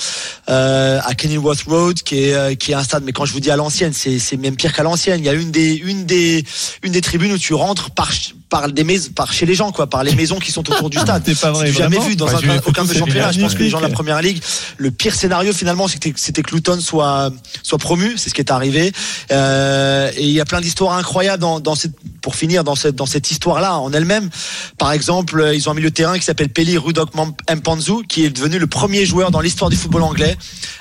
euh, 0.49 1.00
à 1.03 1.14
Kenilworth 1.14 1.62
Road, 1.67 2.03
qui 2.03 2.25
est, 2.25 2.35
euh, 2.35 2.55
qui 2.55 2.73
est 2.73 2.75
un 2.75 2.82
stade. 2.82 3.03
Mais 3.05 3.12
quand 3.12 3.25
je 3.25 3.32
vous 3.32 3.41
dis 3.41 3.50
à 3.50 3.56
l'ancienne, 3.56 3.93
c'est, 3.94 4.19
c'est 4.19 4.37
même 4.37 4.56
pire 4.56 4.73
qu'à 4.75 4.82
l'ancienne. 4.82 5.20
Il 5.20 5.26
y 5.26 5.29
a 5.29 5.32
une 5.32 5.50
des, 5.50 5.75
une 5.75 6.05
des, 6.05 6.44
une 6.82 6.93
des 6.93 7.00
tribunes 7.00 7.32
où 7.32 7.38
tu 7.38 7.55
rentres 7.55 7.91
par 7.93 8.08
ch- 8.12 8.35
par 8.49 8.70
des 8.70 8.85
maisons, 8.85 9.11
par 9.11 9.32
chez 9.32 9.44
les 9.44 9.55
gens, 9.56 9.73
quoi, 9.73 9.88
par 9.88 10.05
les 10.05 10.14
maisons 10.14 10.38
qui 10.38 10.53
sont 10.53 10.61
autour 10.70 10.88
du 10.88 10.99
stade. 10.99 11.23
C'est 11.26 11.41
pas 11.41 11.50
vrai, 11.50 11.73
jamais 11.73 11.99
vu 11.99 12.14
dans 12.14 12.26
Bah, 12.26 12.38
un, 12.49 12.58
aucun 12.67 12.85
de 12.85 12.94
championnat. 12.94 13.32
Je 13.32 13.41
pense 13.41 13.55
que 13.55 13.62
les 13.62 13.70
gens 13.70 13.79
de 13.79 13.82
la 13.82 13.88
première 13.88 14.23
ligue, 14.23 14.41
le 14.76 14.91
pire 14.93 15.14
scénario 15.17 15.53
finalement, 15.53 15.88
c'était 15.88 16.12
c'était 16.17 16.43
que 16.43 16.55
Luton 16.55 16.79
soit 16.81 17.31
soit 17.64 17.79
promu. 17.79 18.14
C'est 18.17 18.29
ce 18.31 18.35
qui 18.35 18.41
est 18.43 18.53
arrivé. 18.53 18.93
Euh, 19.32 20.11
et 20.17 20.23
il 20.25 20.31
y 20.32 20.41
a 20.41 20.44
plein 20.44 20.61
d'histoires 20.61 20.97
incroyables 20.97 21.41
dans, 21.41 21.58
dans 21.61 21.75
cette, 21.75 21.93
pour 22.23 22.37
finir 22.37 22.62
dans 22.62 22.75
cette 22.76 22.94
dans 22.94 23.06
cette 23.06 23.31
histoire-là 23.46 23.78
en 23.78 23.93
elle-même. 23.93 24.28
Par 24.76 24.90
exemple, 24.90 25.40
euh, 25.40 25.54
ils 25.54 25.69
ont 25.69 25.72
un 25.72 25.75
milieu 25.75 25.90
de 25.90 25.94
terrain 25.94 26.19
qui 26.19 26.25
s'appelle 26.25 26.48
Peli 26.48 26.76
Rudok 26.76 27.10
Mpanzu, 27.48 28.04
qui 28.08 28.25
est 28.25 28.31
devenu 28.31 28.58
le 28.58 28.66
premier 28.66 29.06
joueur 29.06 29.31
dans 29.31 29.40
l'histoire 29.40 29.70
du 29.70 29.76
football 29.76 30.02
anglais 30.02 30.37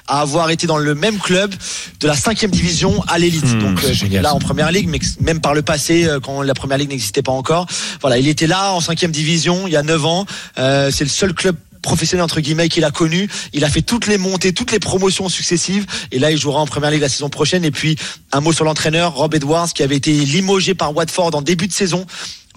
à 0.08 0.22
avoir 0.22 0.50
été 0.50 0.66
dans 0.66 0.78
le 0.78 0.96
même 0.96 1.20
club 1.20 1.54
de 2.00 2.08
la 2.08 2.16
cinquième 2.16 2.50
division 2.50 3.04
à 3.08 3.20
l'élite. 3.20 3.46
Hmm, 3.46 3.60
Donc 3.60 3.84
euh, 3.84 4.22
là 4.22 4.34
en 4.34 4.40
première 4.40 4.72
ligue, 4.72 4.88
mais 4.88 5.00
même 5.20 5.42
par 5.42 5.54
le 5.54 5.62
passé, 5.62 6.06
euh, 6.06 6.20
quand 6.20 6.42
la 6.42 6.56
première 6.56 6.80
ligue 6.80 6.90
n'existait 6.90 7.22
pas 7.22 7.32
encore. 7.32 7.68
Voilà, 8.02 8.18
il 8.18 8.28
était 8.28 8.48
là 8.48 8.74
en 8.74 8.82
cinquième 8.82 9.12
division 9.12 9.68
il 9.68 9.74
y 9.74 9.78
a 9.78 9.84
9 9.84 10.06
ans. 10.06 10.26
Euh, 10.58 10.90
c'est 10.92 11.04
le 11.04 11.10
seul 11.12 11.34
club 11.34 11.56
professionnel 11.86 12.24
entre 12.24 12.42
guillemets 12.42 12.68
qu'il 12.68 12.84
a 12.84 12.92
connu. 12.92 13.30
Il 13.54 13.64
a 13.64 13.70
fait 13.70 13.84
toutes 13.84 14.08
les 14.08 14.18
montées, 14.18 14.54
toutes 14.54 14.72
les 14.72 14.80
promotions 14.80 15.30
successives. 15.30 15.86
Et 16.12 16.20
là, 16.20 16.32
il 16.32 16.38
jouera 16.38 16.60
en 16.60 16.66
première 16.66 16.90
ligue 16.90 17.02
la 17.02 17.10
saison 17.10 17.30
prochaine. 17.30 17.64
Et 17.64 17.72
puis, 17.72 17.96
un 18.32 18.42
mot 18.42 18.52
sur 18.52 18.66
l'entraîneur, 18.66 19.14
Rob 19.16 19.34
Edwards, 19.36 19.72
qui 19.72 19.84
avait 19.84 19.96
été 19.96 20.12
limogé 20.12 20.74
par 20.74 20.96
Watford 20.96 21.36
en 21.36 21.42
début 21.42 21.68
de 21.68 21.74
saison. 21.74 22.06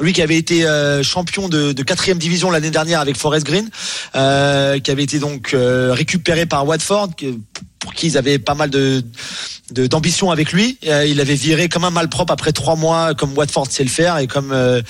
Lui 0.01 0.13
qui 0.13 0.23
avait 0.23 0.37
été 0.37 0.65
euh, 0.65 1.03
champion 1.03 1.49
de, 1.49 1.73
de 1.73 1.83
quatrième 1.83 2.19
division 2.19 2.51
l'année 2.51 2.71
dernière 2.71 3.01
avec 3.01 3.17
Forest 3.17 3.47
Green, 3.47 3.69
euh, 4.15 4.79
qui 4.79 4.91
avait 4.91 5.03
été 5.03 5.19
donc 5.19 5.55
euh, 5.55 5.93
récupéré 5.93 6.47
par 6.47 6.67
Watford, 6.67 7.11
pour 7.79 7.95
qui 7.95 8.07
ils 8.09 8.19
avaient 8.19 8.39
pas 8.39 8.55
mal 8.55 8.71
de 8.71 9.03
d'ambition 9.73 10.31
avec 10.31 10.53
lui. 10.53 10.79
Euh, 10.87 11.05
il 11.07 11.21
avait 11.21 11.35
viré 11.35 11.69
comme 11.69 11.85
un 11.85 11.91
malpropre 11.91 12.33
après 12.33 12.53
trois 12.53 12.77
mois, 12.77 13.15
comme 13.15 13.37
Watford 13.37 13.67
sait 13.71 13.83
le 13.83 13.91
faire 13.91 14.19
et 14.19 14.27
comme 14.27 14.51
euh, 14.53 14.81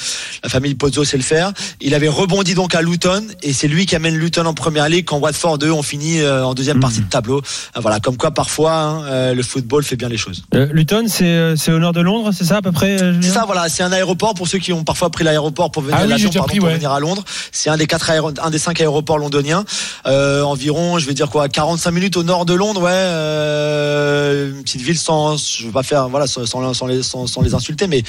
la 0.43 0.49
famille 0.49 0.75
Pozzo 0.75 1.05
sait 1.05 1.17
le 1.17 1.23
faire. 1.23 1.53
Il 1.81 1.95
avait 1.95 2.09
rebondi 2.09 2.55
donc 2.55 2.75
à 2.75 2.83
Luton 2.83 3.27
et 3.43 3.53
c'est 3.53 3.69
lui 3.69 3.87
qui 3.87 3.97
amène 3.97 4.17
Luton 4.17 4.47
en 4.47 4.55
première 4.55 4.89
ligue 4.89 5.05
quand 5.05 5.19
Watford 5.19 5.59
eux 5.63 5.73
ont 5.73 5.83
fini 5.83 6.21
euh, 6.21 6.45
en 6.45 6.55
deuxième 6.55 6.81
partie 6.81 7.01
de 7.01 7.09
tableau. 7.09 7.43
Voilà, 7.75 8.01
comme 8.01 8.17
quoi 8.17 8.31
parfois 8.31 8.73
hein, 8.73 9.35
le 9.35 9.43
football 9.43 9.83
fait 9.83 9.97
bien 9.97 10.09
les 10.09 10.17
choses. 10.17 10.45
Luton, 10.53 11.07
c'est 11.09 11.57
c'est 11.57 11.73
au 11.73 11.79
nord 11.79 11.93
de 11.93 12.01
Londres, 12.01 12.31
c'est 12.33 12.45
ça 12.45 12.59
à 12.59 12.63
peu 12.63 12.73
près 12.73 12.99
C'est 13.21 13.31
ça, 13.31 13.45
voilà, 13.47 13.69
c'est 13.69 13.83
un 13.83 13.93
aéroport 13.93 14.35
pour 14.35 14.49
ceux 14.49 14.59
qui 14.59 14.73
ont 14.73 14.85
parfois 14.85 15.11
pris 15.11 15.25
l'aéroport 15.25 15.71
pour 15.71 15.83
venir 15.83 15.97
Ah 15.99 16.05
oui, 16.05 16.11
l'avion, 16.11 16.27
j'ai 16.27 16.29
déjà 16.29 16.41
pardon, 16.41 16.51
pris, 16.51 16.59
pour 16.59 16.69
ouais. 16.69 16.75
venir 16.75 16.93
à 16.93 17.01
Londres. 17.01 17.25
C'est 17.53 17.71
un 17.71 17.77
des 17.77 17.87
quatre 17.87 18.11
un 18.43 18.51
des 18.51 18.59
cinq 18.59 18.81
aéroports 18.81 19.19
londoniens. 19.19 19.65
Environ, 20.05 20.99
je 20.99 21.07
vais 21.07 21.15
dire 21.15 21.31
quoi, 21.31 21.49
45 21.49 21.91
minutes 21.91 22.17
au 22.17 22.23
nord 22.23 22.45
de 22.45 22.55
Londres, 22.55 22.78
ouais. 22.79 22.91
Euh, 22.93 24.51
une 24.57 24.63
petite 24.63 24.81
ville 24.83 24.99
sans, 24.99 25.37
je 25.37 25.67
veux 25.67 25.73
pas 25.73 25.83
faire, 25.83 26.09
voilà, 26.09 26.27
sans, 26.27 26.47
sans, 26.47 26.75
sans 26.75 26.87
les, 26.87 27.03
sans, 27.03 27.27
sans 27.27 27.43
les 27.43 27.55
insulter, 27.55 27.87
mais 27.87 28.03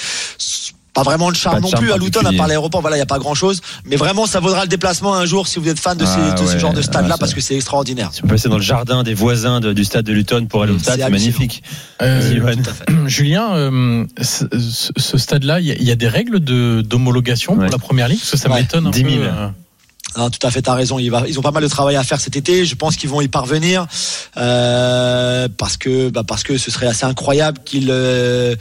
pas 0.94 1.04
vraiment 1.04 1.30
de 1.32 1.36
charme 1.36 1.60
non 1.62 1.70
charme 1.70 1.84
plus 1.84 1.92
à 1.94 1.98
Luton, 1.98 2.26
à 2.26 2.34
part 2.34 2.48
l'aéroport, 2.48 2.82
voilà, 2.82 2.96
il 2.98 3.00
y 3.00 3.04
a 3.04 3.06
pas 3.06 3.20
grand 3.20 3.36
chose. 3.36 3.62
Mais 3.86 3.96
vraiment, 3.96 4.26
ça 4.26 4.40
vaudra 4.40 4.64
le 4.64 4.68
déplacement 4.68 5.14
un 5.14 5.26
jour 5.26 5.48
si 5.48 5.60
vous 5.60 5.70
êtes 5.70 5.80
fan 5.80 5.96
de, 5.98 6.04
ces- 6.06 6.12
Ah 6.18 6.36
ce 6.38 6.58
genre 6.58 6.74
de 6.74 6.82
stade-là, 6.82 7.14
ah, 7.16 7.18
parce 7.20 7.34
que 7.36 7.42
c'est 7.42 7.56
extraordinaire. 7.56 8.10
Si 8.12 8.22
on 8.24 8.28
peut 8.28 8.34
passer 8.36 8.50
dans 8.50 8.58
le 8.58 8.64
jardin 8.64 9.04
des 9.04 9.14
voisins 9.14 9.60
de- 9.60 9.72
du 9.72 9.86
stade 9.86 10.04
de 10.06 10.14
Luton 10.14 10.48
pour 10.48 10.64
aller 10.64 10.72
au 10.74 10.76
Mmh, 10.76 10.80
stade, 10.80 11.00
c'est 11.00 11.10
magnifique. 11.10 11.64
Euh. 12.02 12.54
Julien, 13.06 13.54
euh, 13.54 14.06
ce, 14.22 14.46
ce- 14.60 14.92
ce 14.98 15.18
stade-là, 15.18 15.60
il 15.60 15.68
y, 15.68 15.72
a- 15.72 15.76
il 15.76 15.84
y 15.84 15.92
a 15.92 15.96
des 15.96 16.08
règles 16.08 16.40
de 16.40 16.82
d'homologation 16.82 17.54
Ouais. 17.54 17.66
pour 17.66 17.72
la 17.72 17.78
première 17.78 18.08
ligue? 18.08 18.20
Parce 18.20 18.32
que 18.32 18.38
ça 18.38 18.50
Ouais, 18.50 18.62
m'étonne 18.62 18.88
un 18.88 18.90
10 18.90 19.02
000. 19.04 19.10
peu. 19.20 19.28
Ah, 20.16 20.30
tout 20.30 20.46
à 20.46 20.52
fait, 20.52 20.64
t'as 20.64 20.74
raison. 20.74 20.98
Ils 20.98 21.40
ont 21.40 21.42
pas 21.42 21.52
mal 21.52 21.64
de 21.64 21.68
travail 21.68 21.96
à 21.96 22.04
faire 22.04 22.20
cet 22.20 22.36
été. 22.36 22.66
Je 22.66 22.76
pense 22.76 22.96
qu'ils 22.96 23.10
vont 23.10 23.22
y 23.22 23.28
parvenir 23.28 23.86
euh, 24.38 25.48
parce 25.58 25.78
que, 25.78 26.10
bah, 26.10 26.24
parce 26.28 26.44
que 26.44 26.58
ce 26.58 26.72
serait 26.72 26.88
assez 26.88 27.06
incroyable 27.06 27.60
qu'ils, 27.64 27.90
euh, 27.92 28.56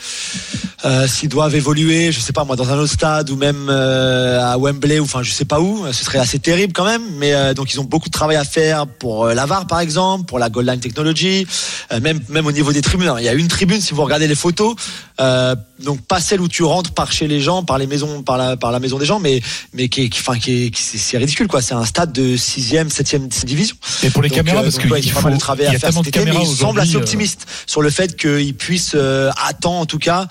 Euh, 0.85 1.09
S'ils 1.09 1.29
doivent 1.29 1.57
évoluer, 1.57 2.13
je 2.13 2.21
sais 2.21 2.33
pas 2.33 2.45
moi, 2.45 2.55
dans 2.55 2.69
un 2.71 2.79
autre 2.79 2.93
stade 2.93 3.31
ou 3.31 3.37
même 3.37 3.67
euh, 3.69 4.41
à 4.41 4.57
Wembley 4.59 5.01
ou 5.01 5.05
enfin 5.05 5.23
je 5.25 5.33
sais 5.33 5.45
pas 5.45 5.59
où, 5.61 5.85
ce 5.93 6.05
serait 6.05 6.19
assez 6.21 6.39
terrible 6.39 6.73
quand 6.73 6.85
même. 6.85 7.03
Mais 7.19 7.35
euh, 7.35 7.53
donc 7.53 7.73
ils 7.75 7.81
ont 7.81 7.85
beaucoup 7.85 8.09
de 8.09 8.13
travail 8.13 8.37
à 8.37 8.45
faire 8.45 8.87
pour 8.87 9.25
euh, 9.27 9.35
l'Avar 9.35 9.67
par 9.67 9.81
exemple, 9.81 10.27
pour 10.27 10.39
la 10.39 10.51
Goal 10.51 10.67
Line 10.67 10.79
Technology, 10.79 11.47
euh, 11.93 11.99
même 12.01 12.21
même 12.29 12.47
au 12.47 12.53
niveau 12.53 12.73
des 12.73 12.81
tribunes. 12.83 13.07
Alors, 13.09 13.19
il 13.19 13.25
y 13.25 13.29
a 13.29 13.33
une 13.35 13.49
tribune 13.49 13.81
si 13.81 13.93
vous 13.93 14.03
regardez 14.05 14.29
les 14.29 14.37
photos, 14.37 14.77
euh, 15.21 15.57
donc 15.83 16.01
pas 16.03 16.21
celle 16.21 16.41
où 16.41 16.47
tu 16.49 16.63
rentres 16.63 16.93
par 16.93 17.11
chez 17.11 17.27
les 17.27 17.41
gens, 17.41 17.65
par 17.65 17.79
les 17.79 17.89
maisons, 17.89 18.23
par 18.23 18.39
la 18.39 18.57
par 18.57 18.71
la 18.71 18.79
maison 18.79 18.99
des 18.99 19.07
gens, 19.07 19.19
mais 19.19 19.41
mais 19.75 19.89
qui, 19.89 20.03
est- 20.05 20.09
qui 20.09 20.21
enfin 20.21 20.39
qui, 20.39 20.67
est- 20.67 20.71
qui- 20.71 20.83
c'est 20.99 21.19
ridicule 21.19 21.49
quoi. 21.49 21.61
C'est 21.61 21.75
un 21.75 21.85
stade 21.85 22.13
de 22.13 22.37
6e, 22.37 22.89
7e 22.89 23.27
division. 23.45 23.75
Et 24.05 24.11
pour 24.11 24.23
les 24.23 24.29
Donc, 24.29 24.37
caméras, 24.39 24.63
parce 24.63 24.79
qu'il 24.79 24.93
ouais, 24.93 25.03
faut- 25.03 25.29
de 25.29 25.37
travail 25.39 25.67
à 25.67 25.79
faire 25.79 25.93
cet 25.93 26.07
été, 26.07 26.25
mais 26.25 26.37
il 26.41 26.47
semble 26.47 26.79
assez 26.79 26.95
optimiste 26.97 27.47
sur 27.67 27.83
le 27.83 27.91
fait 27.91 28.17
qu'ils 28.17 28.55
puissent 28.55 28.93
euh, 28.95 29.31
à 29.45 29.55
temps 29.55 29.81
en 29.81 29.87
tout 29.87 29.99
cas 29.99 30.29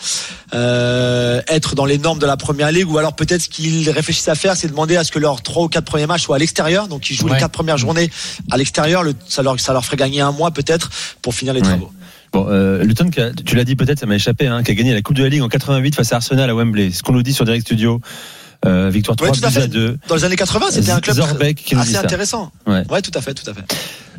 euh, 0.54 1.42
être 1.48 1.76
dans 1.76 1.86
les 1.86 1.98
normes 1.98 2.20
de 2.20 2.26
la 2.26 2.38
première 2.38 2.72
ligue 2.72 2.90
ou 2.90 2.98
alors 2.98 3.16
peut-être 3.16 3.42
ce 3.42 3.50
qu'ils 3.50 3.90
réfléchissent 3.90 4.28
à 4.30 4.36
faire 4.36 4.56
c'est 4.56 4.68
demander 4.70 4.96
à 4.96 5.04
ce 5.04 5.12
que 5.12 5.20
leurs 5.20 5.42
trois 5.42 5.66
ou 5.66 5.68
quatre 5.68 5.86
premiers 5.86 6.08
matchs 6.08 6.24
soient 6.24 6.38
à 6.38 6.40
l'extérieur 6.40 6.88
donc 6.88 7.10
ils 7.10 7.16
jouent 7.16 7.26
Ouais. 7.28 7.34
les 7.34 7.40
quatre 7.40 7.52
premières 7.52 7.78
journées 7.78 8.10
à 8.50 8.58
l'extérieur 8.58 9.04
le- 9.04 9.14
ça 9.28 9.44
leur 9.44 9.60
ça 9.60 9.74
leur 9.74 9.84
ferait 9.84 9.98
gagner 9.98 10.22
un 10.22 10.32
mois 10.32 10.52
peut-être 10.52 10.90
pour 11.22 11.34
finir 11.36 11.54
les 11.54 11.60
Ouais. 11.62 11.68
travaux 11.68 11.92
Bon, 12.34 12.46
euh, 12.50 12.84
Luton, 12.84 13.10
tu 13.46 13.56
l'as 13.56 13.64
dit 13.64 13.78
peut-être, 13.78 14.00
ça 14.00 14.06
m'a 14.06 14.16
échappé, 14.16 14.48
hein, 14.48 14.62
qui 14.62 14.72
a 14.72 14.76
gagné 14.76 14.94
la 14.94 15.02
Coupe 15.02 15.16
de 15.16 15.24
la 15.24 15.30
Ligue 15.30 15.42
en 15.44 15.48
88 15.48 15.96
face 15.96 16.12
à 16.12 16.18
Arsenal 16.18 16.50
à 16.50 16.54
Wembley. 16.54 16.92
Ce 16.92 17.02
qu'on 17.02 17.14
nous 17.14 17.24
dit 17.24 17.34
sur 17.34 17.46
Direct 17.46 17.66
Studio. 17.66 18.02
Euh, 18.66 18.90
victoire 18.90 19.16
3 19.16 19.30
Ouais, 19.30 19.38
tout 19.38 19.46
à 19.46 19.50
buts 19.50 19.58
à 19.58 19.62
fait. 19.62 19.68
2. 19.70 19.98
dans 20.10 20.16
les 20.16 20.26
années 20.26 20.36
80 20.36 20.66
c'était 20.72 20.92
un 20.92 21.00
club 21.00 21.16
Zorbeck 21.16 21.56
qui 21.64 21.74
nous 21.76 21.82
dit 21.82 21.88
assez 21.90 21.94
ça. 21.98 22.02
intéressant 22.02 22.52
Ouais. 22.66 22.84
ouais 22.90 23.02
tout 23.02 23.12
à 23.14 23.22
fait 23.22 23.34
tout 23.34 23.50
à 23.50 23.54
fait 23.54 23.62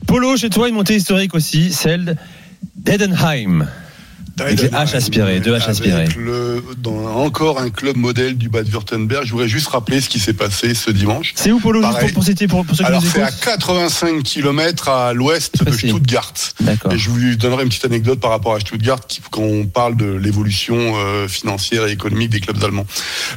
Polo, 0.06 0.36
chez 0.38 0.48
toi, 0.48 0.68
une 0.68 0.74
montée 0.76 0.96
historique 0.96 1.34
aussi, 1.34 1.70
celle 1.72 2.16
d'Edenheim. 2.76 3.66
Avec 4.40 4.60
les 4.62 4.68
H 4.68 4.96
aspirés, 4.96 5.40
deux 5.40 5.56
H 5.56 5.68
aspirés. 5.68 6.08
le- 6.18 6.62
dans 6.78 7.06
encore 7.16 7.60
un 7.60 7.70
club 7.70 7.96
modèle 7.96 8.36
du 8.36 8.48
Bad-Württemberg. 8.48 9.24
Je 9.24 9.32
voudrais 9.32 9.48
juste 9.48 9.68
rappeler 9.68 10.00
ce 10.00 10.08
qui 10.08 10.18
s'est 10.20 10.32
passé 10.32 10.74
ce 10.74 10.90
dimanche. 10.90 11.32
C'est 11.36 11.50
où 11.52 11.58
Polo, 11.60 11.80
Pareil. 11.80 12.12
pour, 12.12 12.22
pour 12.24 12.64
pour, 12.64 12.76
ceux 12.76 12.84
Alors 12.84 13.02
c'est 13.02 13.20
à 13.22 13.28
écoutent 13.28 13.40
85 13.44 14.22
km 14.22 14.88
à 14.88 15.12
l'ouest 15.12 15.62
de. 15.64 15.72
Stuttgart. 15.72 16.32
D'accord. 16.60 16.92
Et 16.92 16.98
je 16.98 17.10
vous 17.10 17.34
donnerai 17.36 17.62
une 17.64 17.68
petite 17.68 17.84
anecdote 17.84 18.20
par 18.20 18.30
rapport 18.30 18.54
à 18.54 18.60
Stuttgart 18.60 19.00
qui- 19.06 19.20
quand 19.30 19.42
on 19.42 19.66
parle 19.66 19.96
de 19.96 20.06
l'évolution 20.06 20.76
euh, 20.96 21.26
financière 21.28 21.86
et 21.86 21.92
économique 21.92 22.30
des 22.30 22.40
clubs 22.40 22.62
allemands. 22.62 22.86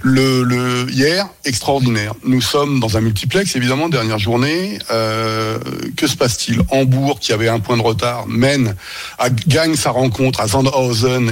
Le, 0.01 0.43
le 0.43 0.88
hier, 0.91 1.27
extraordinaire. 1.46 2.13
Nous 2.25 2.41
sommes 2.41 2.79
dans 2.79 2.98
un 2.98 3.01
multiplex, 3.01 3.55
évidemment, 3.55 3.89
dernière 3.89 4.20
journée. 4.20 4.77
Euh, 4.91 5.58
que 5.96 6.08
se 6.08 6.15
passe-t-il? 6.15 6.62
Hambourg, 6.70 7.20
qui 7.20 7.34
avait 7.34 7.48
un 7.50 7.60
point 7.60 7.77
de 7.77 7.81
retard, 7.81 8.27
mène, 8.27 8.75
à- 9.20 9.29
gagne 9.29 9.75
sa 9.75 9.91
rencontre 9.91 10.41
à 10.41 10.48
Sandhausen 10.48 10.72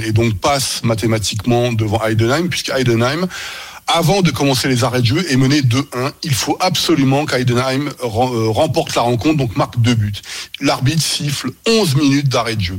et 0.04 0.12
donc 0.12 0.38
passe 0.38 0.82
mathématiquement 0.84 1.72
devant 1.72 2.00
Heidenheim, 2.04 2.48
puisque 2.48 2.70
Heidenheim 2.70 3.26
avant 3.94 4.22
de 4.22 4.30
commencer 4.30 4.68
les 4.68 4.84
arrêts 4.84 5.00
de 5.00 5.06
jeu 5.06 5.26
est 5.30 5.36
mené 5.36 5.62
2-1. 5.62 6.12
Il 6.22 6.34
faut 6.34 6.56
absolument 6.60 7.24
qu'Heidenheim 7.26 7.88
rem- 8.00 8.32
euh, 8.34 8.48
remporte 8.50 8.94
la 8.94 9.02
rencontre, 9.02 9.36
donc 9.36 9.56
marque 9.56 9.80
deux 9.80 9.94
buts. 9.94 10.12
L'arbitre 10.60 11.02
siffle 11.02 11.50
11 11.66 11.96
minutes 11.96 12.28
d'arrêt 12.28 12.56
de 12.56 12.60
jeu. 12.60 12.78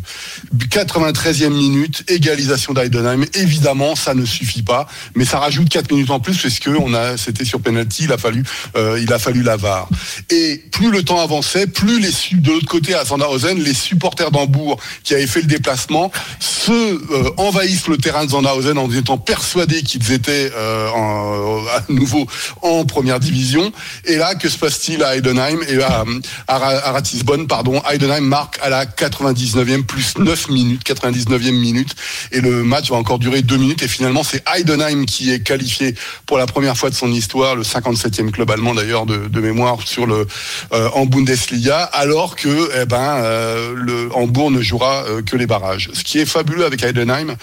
93e 0.69 1.49
minute, 1.49 2.03
égalisation 2.07 2.73
d'Heidenheim. 2.73 3.25
Évidemment, 3.33 3.95
ça 3.95 4.13
ne 4.13 4.25
suffit 4.25 4.63
pas, 4.63 4.87
mais 5.15 5.25
ça 5.25 5.39
rajoute 5.39 5.69
4 5.69 5.91
minutes 5.91 6.11
en 6.11 6.19
plus 6.19 6.37
parce 6.37 6.59
que 6.59 6.69
on 6.69 6.93
a, 6.93 7.17
c'était 7.17 7.45
sur 7.45 7.59
penalty, 7.61 8.03
il 8.05 8.11
a 8.11 8.17
fallu, 8.17 8.43
euh, 8.75 8.99
il 9.01 9.11
a 9.11 9.19
fallu 9.19 9.41
la 9.43 9.57
VAR. 9.57 9.89
Et 10.29 10.63
plus 10.71 10.91
le 10.91 11.03
temps 11.03 11.19
avançait, 11.19 11.67
plus 11.67 11.99
de 12.01 12.51
l'autre 12.51 12.67
côté 12.67 12.93
à 12.93 13.05
Sandhausen, 13.05 13.59
les 13.61 13.73
supporters 13.73 14.31
d'Hambourg 14.31 14.79
qui 15.03 15.13
avaient 15.13 15.27
fait 15.27 15.41
le 15.41 15.47
déplacement 15.47 16.11
se 16.39 16.71
euh, 16.71 17.29
envahissent 17.37 17.87
le 17.87 17.97
terrain 17.97 18.25
de 18.25 18.31
Sandhausen 18.31 18.77
en 18.77 18.89
étant 18.91 19.17
persuadés 19.17 19.81
qu'ils 19.83 20.11
étaient 20.11 20.51
euh, 20.55 20.89
en- 20.89 21.00
à 21.01 21.83
nouveau 21.89 22.25
en 22.61 22.85
première 22.85 23.19
division. 23.19 23.71
Et 24.05 24.15
là, 24.15 24.35
que 24.35 24.49
se 24.49 24.57
passe-t-il 24.57 25.03
à 25.03 25.15
Heidenheim 25.15 25.59
et 25.67 25.81
à, 25.81 26.03
à, 26.47 26.57
Ra- 26.57 26.81
à 26.87 26.91
Ratisbonne, 26.91 27.47
pardon, 27.47 27.81
Heidenheim 27.89 28.21
marque 28.23 28.59
à 28.61 28.69
la 28.69 28.85
99e 28.85 29.83
plus 29.83 30.17
9 30.17 30.49
minutes, 30.49 30.83
99e 30.85 31.51
minute, 31.51 31.95
et 32.31 32.41
le 32.41 32.63
match 32.63 32.89
va 32.89 32.97
encore 32.97 33.19
durer 33.19 33.41
2 33.41 33.57
minutes. 33.57 33.83
Et 33.83 33.87
finalement, 33.87 34.23
c'est 34.23 34.43
Heidenheim 34.47 35.05
qui 35.05 35.31
est 35.31 35.41
qualifié 35.41 35.95
pour 36.25 36.37
la 36.37 36.45
première 36.45 36.77
fois 36.77 36.89
de 36.89 36.95
son 36.95 37.11
histoire, 37.11 37.55
le 37.55 37.63
57e 37.63 38.31
club 38.31 38.49
allemand 38.51 38.73
d'ailleurs 38.73 39.05
de, 39.05 39.39
mémoire 39.41 39.77
sur 39.85 40.05
le 40.05 40.27
euh, 40.71 40.89
en 40.93 41.07
Bundesliga, 41.07 41.79
alors 41.81 42.35
que 42.35 42.69
eh 42.79 42.85
ben 42.85 43.15
euh, 43.23 43.73
le 43.75 44.09
Hambourg 44.15 44.51
ne 44.51 44.61
jouera 44.61 45.03
euh, 45.07 45.23
que 45.23 45.35
les 45.35 45.47
barrages. 45.47 45.89
Ce 45.93 46.03
qui 46.03 46.19
est 46.19 46.27
fabuleux 46.27 46.63
avec 46.63 46.83
Heidenheim, 46.83 47.35